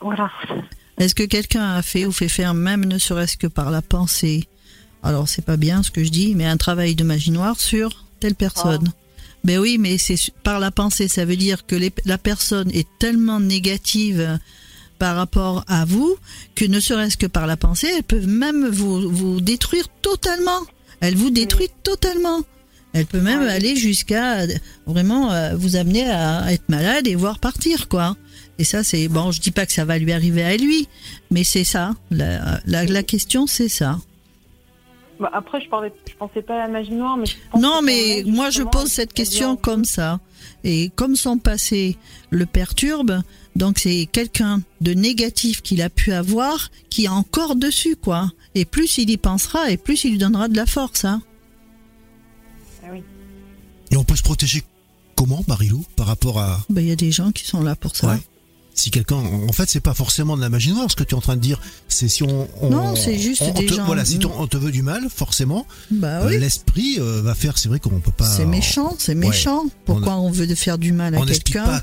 [0.00, 0.30] Voilà.
[0.98, 4.48] Est-ce que quelqu'un a fait ou fait faire, même ne serait-ce que par la pensée
[5.02, 8.04] Alors, c'est pas bien ce que je dis, mais un travail de magie noire sur
[8.20, 8.92] telle personne.
[9.44, 11.08] Ben oui, mais c'est par la pensée.
[11.08, 14.38] Ça veut dire que la personne est tellement négative
[14.98, 16.16] par rapport à vous
[16.54, 20.60] que ne serait-ce que par la pensée, elle peut même vous, vous détruire totalement.
[21.00, 22.42] Elle vous détruit totalement.
[22.92, 24.46] Elle peut même aller jusqu'à
[24.86, 28.16] vraiment euh, vous amener à être malade et voir partir, quoi.
[28.60, 29.30] Et ça, c'est bon.
[29.30, 30.86] Je dis pas que ça va lui arriver à lui,
[31.30, 31.94] mais c'est ça.
[32.10, 33.98] La, la, la question, c'est ça.
[35.18, 37.24] Bah après, je parlais, je pensais pas à la magie noire, mais
[37.58, 40.20] non, mais moi, je pose cette question comme ça.
[40.62, 41.96] Et comme son passé
[42.28, 43.22] le perturbe,
[43.56, 48.30] donc c'est quelqu'un de négatif qu'il a pu avoir qui est encore dessus, quoi.
[48.54, 51.22] Et plus il y pensera, et plus il lui donnera de la force, hein.
[53.90, 54.62] Et on peut se protéger
[55.16, 56.60] comment, Marilou, par rapport à...
[56.68, 58.18] Ben, il y a des gens qui sont là pour ça.
[58.74, 61.18] Si quelqu'un, en fait, c'est pas forcément de la magie noire ce que tu es
[61.18, 61.60] en train de dire.
[61.88, 63.84] C'est si on, non, c'est juste des te, gens.
[63.84, 66.38] Voilà, si on te veut du mal, forcément, bah oui.
[66.38, 67.58] l'esprit euh, va faire.
[67.58, 68.24] C'est vrai qu'on peut pas.
[68.24, 69.66] C'est méchant, c'est méchant.
[69.84, 71.82] Pourquoi on, veut de faire du mal à quelqu'un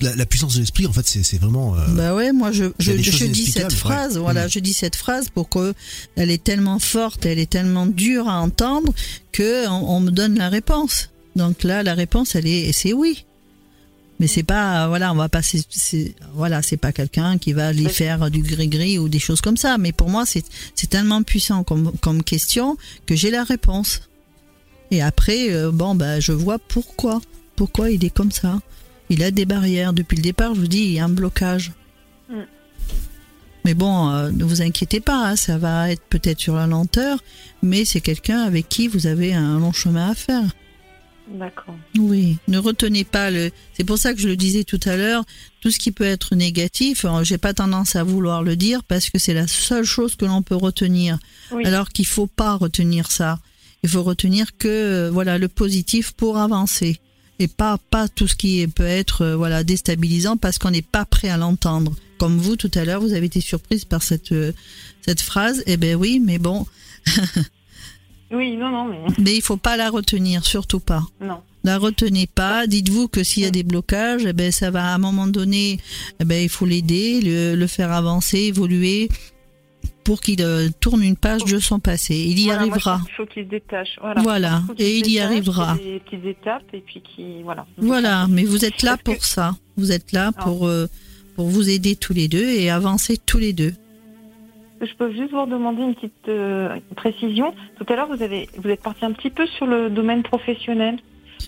[0.00, 1.76] la, la, puissance de l'esprit, en fait, c'est vraiment.
[1.76, 4.50] Euh, bah ouais, moi je, je, je dis cette phrase, voilà, mm.
[4.50, 5.72] je dis cette phrase pour que
[6.16, 8.92] elle est tellement forte, elle est tellement dure à entendre
[9.32, 11.10] que on, on me donne la réponse.
[11.36, 13.24] Donc là, la réponse, elle est, c'est oui.
[14.24, 17.90] Mais c'est pas, voilà, on va pas, c'est, voilà, c'est pas quelqu'un qui va aller
[17.90, 19.76] faire du gris-gris ou des choses comme ça.
[19.76, 24.00] Mais pour moi, c'est, c'est tellement puissant comme, comme question que j'ai la réponse.
[24.90, 27.20] Et après, euh, bon, bah, je vois pourquoi,
[27.54, 28.62] pourquoi il est comme ça.
[29.10, 29.92] Il a des barrières.
[29.92, 31.72] Depuis le départ, je vous dis, il y a un blocage.
[32.30, 32.44] Mm.
[33.66, 37.18] Mais bon, euh, ne vous inquiétez pas, hein, ça va être peut-être sur la lenteur,
[37.62, 40.54] mais c'est quelqu'un avec qui vous avez un long chemin à faire.
[41.28, 41.76] D'accord.
[41.98, 43.50] Oui, ne retenez pas le.
[43.72, 45.24] C'est pour ça que je le disais tout à l'heure.
[45.60, 49.18] Tout ce qui peut être négatif, j'ai pas tendance à vouloir le dire parce que
[49.18, 51.18] c'est la seule chose que l'on peut retenir.
[51.64, 53.38] Alors qu'il faut pas retenir ça.
[53.82, 57.00] Il faut retenir que voilà le positif pour avancer
[57.38, 61.04] et pas pas tout ce qui peut être euh, voilà déstabilisant parce qu'on n'est pas
[61.04, 61.94] prêt à l'entendre.
[62.18, 64.52] Comme vous tout à l'heure, vous avez été surprise par cette euh,
[65.02, 65.62] cette phrase.
[65.66, 66.66] Eh ben oui, mais bon.
[68.34, 69.00] Oui, non, non, mais.
[69.18, 71.02] Mais il faut pas la retenir, surtout pas.
[71.20, 71.40] Non.
[71.62, 72.66] La retenez pas.
[72.66, 75.78] Dites-vous que s'il y a des blocages, eh ben ça va à un moment donné,
[76.20, 77.20] eh ben il faut l'aider,
[77.56, 79.08] le, faire avancer, évoluer
[80.04, 82.14] pour qu'il euh, tourne une page de son passé.
[82.14, 83.00] Il y arrivera.
[83.08, 83.98] il faut qu'il se détache.
[84.18, 84.62] Voilà.
[84.78, 85.76] Et il y arrivera.
[85.76, 87.64] Des petites étapes et puis qui voilà.
[87.78, 88.26] Voilà.
[88.28, 89.56] Mais vous êtes là pour ça.
[89.78, 90.42] Vous êtes là ah.
[90.42, 90.86] pour euh,
[91.34, 93.72] pour vous aider tous les deux et avancer tous les deux
[94.84, 98.68] je peux juste vous demander une petite euh, précision Tout à l'heure, vous avez vous
[98.68, 100.98] êtes parti un petit peu sur le domaine professionnel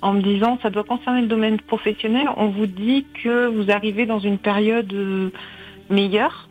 [0.02, 2.28] en me disant ça doit concerner le domaine professionnel.
[2.36, 5.30] On vous dit que vous arrivez dans une période euh,
[5.90, 6.45] meilleure.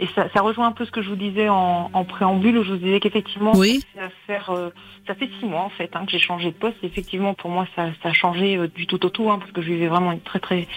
[0.00, 2.62] Et ça, ça, rejoint un peu ce que je vous disais en, en préambule, où
[2.62, 3.80] je vous disais qu'effectivement, oui.
[3.96, 4.70] ça, faire, euh,
[5.08, 6.76] ça fait six mois en fait hein, que j'ai changé de poste.
[6.84, 9.60] effectivement, pour moi, ça, ça a changé euh, du tout au tout, hein, parce que
[9.60, 10.68] je vivais vraiment une très très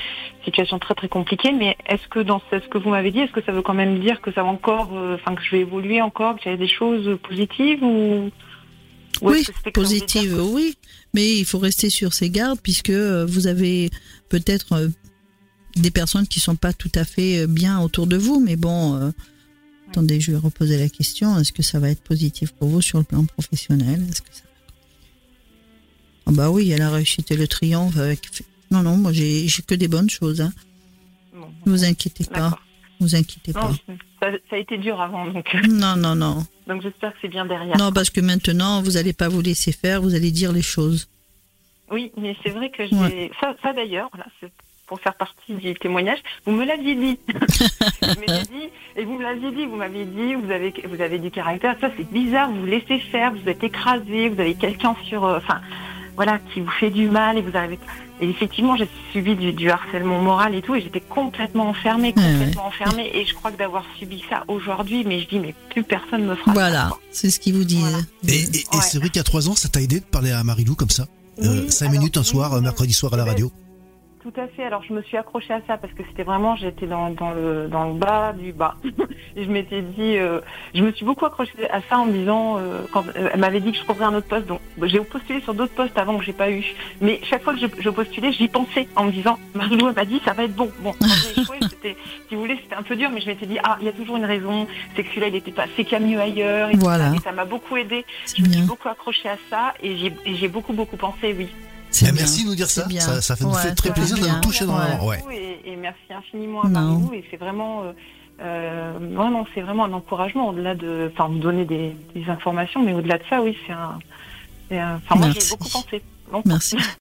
[0.43, 1.51] situation très très compliquée.
[1.51, 3.99] Mais est-ce que dans ce, que vous m'avez dit, est-ce que ça veut quand même
[3.99, 6.57] dire que ça va encore, euh, enfin que je vais évoluer encore, qu'il y a
[6.57, 8.32] des choses positives ou
[9.22, 9.45] oui,
[9.76, 10.76] positives, oui.
[11.13, 13.91] Mais il faut rester sur ses gardes puisque vous avez
[14.30, 14.89] peut-être
[15.76, 18.95] des personnes qui sont pas tout à fait euh, bien autour de vous, mais bon,
[18.95, 19.11] euh,
[19.89, 21.38] attendez, je vais reposer la question.
[21.39, 24.03] Est-ce que ça va être positif pour vous sur le plan professionnel?
[24.09, 24.43] Est-ce que ça
[26.26, 28.22] ah bah oui, elle a réussite et le triomphe avec.
[28.69, 30.41] Non, non, moi j'ai que des bonnes choses.
[30.41, 30.51] Hein.
[31.34, 32.57] ne vous inquiétez pas.
[32.99, 33.72] vous inquiétez pas.
[34.22, 35.53] Ça, a été dur avant, donc.
[35.67, 36.45] Non, non, non.
[36.67, 37.76] Donc j'espère que c'est bien derrière.
[37.78, 41.09] Non, parce que maintenant, vous n'allez pas vous laisser faire, vous allez dire les choses.
[41.89, 43.32] Oui, mais c'est vrai que j'ai.
[43.41, 44.09] Ça, ça d'ailleurs,
[44.92, 46.18] pour faire partie du témoignage.
[46.46, 47.18] Vous me l'aviez dit.
[48.02, 48.70] dit.
[48.98, 49.66] Et vous me l'aviez dit.
[49.66, 51.78] Vous m'aviez dit, vous avez, vous avez du caractère.
[51.80, 52.52] Ça, c'est bizarre.
[52.52, 53.32] Vous vous laissez faire.
[53.32, 54.28] Vous êtes écrasé.
[54.28, 55.62] Vous avez quelqu'un sur, euh, enfin,
[56.18, 57.80] voilà, qui vous fait du mal et vous arrivez.
[58.20, 63.12] Et effectivement, j'ai subi du, harcèlement moral et tout, et j'étais complètement enfermée, complètement enfermée.
[63.14, 66.36] Et je crois que d'avoir subi ça aujourd'hui, mais je dis, mais plus personne me
[66.36, 66.52] fera.
[66.52, 68.06] Voilà, c'est ce qu'ils vous disent.
[68.28, 68.44] Et,
[68.82, 71.08] c'est vrai qu'à trois ans, ça t'a aidé de parler à Marilou comme ça,
[71.42, 73.50] euh, cinq minutes un soir, euh, mercredi soir à la radio.
[74.22, 74.63] Tout à fait.
[74.63, 77.67] Alors je me suis accrochée à ça parce que c'était vraiment, j'étais dans, dans, le,
[77.67, 78.76] dans le bas du bas.
[79.36, 80.41] et je m'étais dit, euh,
[80.76, 83.59] je me suis beaucoup accrochée à ça en me disant, euh, quand euh, elle m'avait
[83.59, 86.24] dit que je trouverais un autre poste, donc j'ai postulé sur d'autres postes avant que
[86.24, 86.63] j'ai pas eu.
[87.01, 90.05] Mais chaque fois que je, je postulais, j'y pensais en me disant, Marilou elle m'a
[90.05, 90.72] dit, ça va être bon.
[90.82, 90.93] Bon,
[91.69, 91.97] c'était,
[92.30, 93.93] si vous voulez, c'était un peu dur, mais je m'étais dit, ah, il y a
[93.93, 96.69] toujours une raison, c'est que celui-là il était pas, c'est qu'il y a mieux ailleurs.
[96.69, 97.11] Et, voilà.
[97.15, 98.05] et ça m'a beaucoup aidé.
[98.38, 99.95] Je me suis beaucoup accrochée à ça et
[100.26, 101.49] j'ai beaucoup beaucoup pensé, oui.
[102.02, 102.88] Eh, merci de nous dire ça.
[103.22, 103.36] ça.
[103.36, 105.24] fait, nous fait très plaisir de nous toucher dans le ouais.
[105.32, 107.14] et, et, merci infiniment à vous.
[107.14, 107.92] Et c'est vraiment, euh,
[108.42, 112.94] euh, vraiment, c'est vraiment un encouragement au-delà de, enfin, vous donner des, des, informations, mais
[112.94, 114.00] au-delà de ça, oui, c'est un,
[114.96, 116.02] enfin, moi j'ai beaucoup pensé.
[116.46, 116.78] Merci.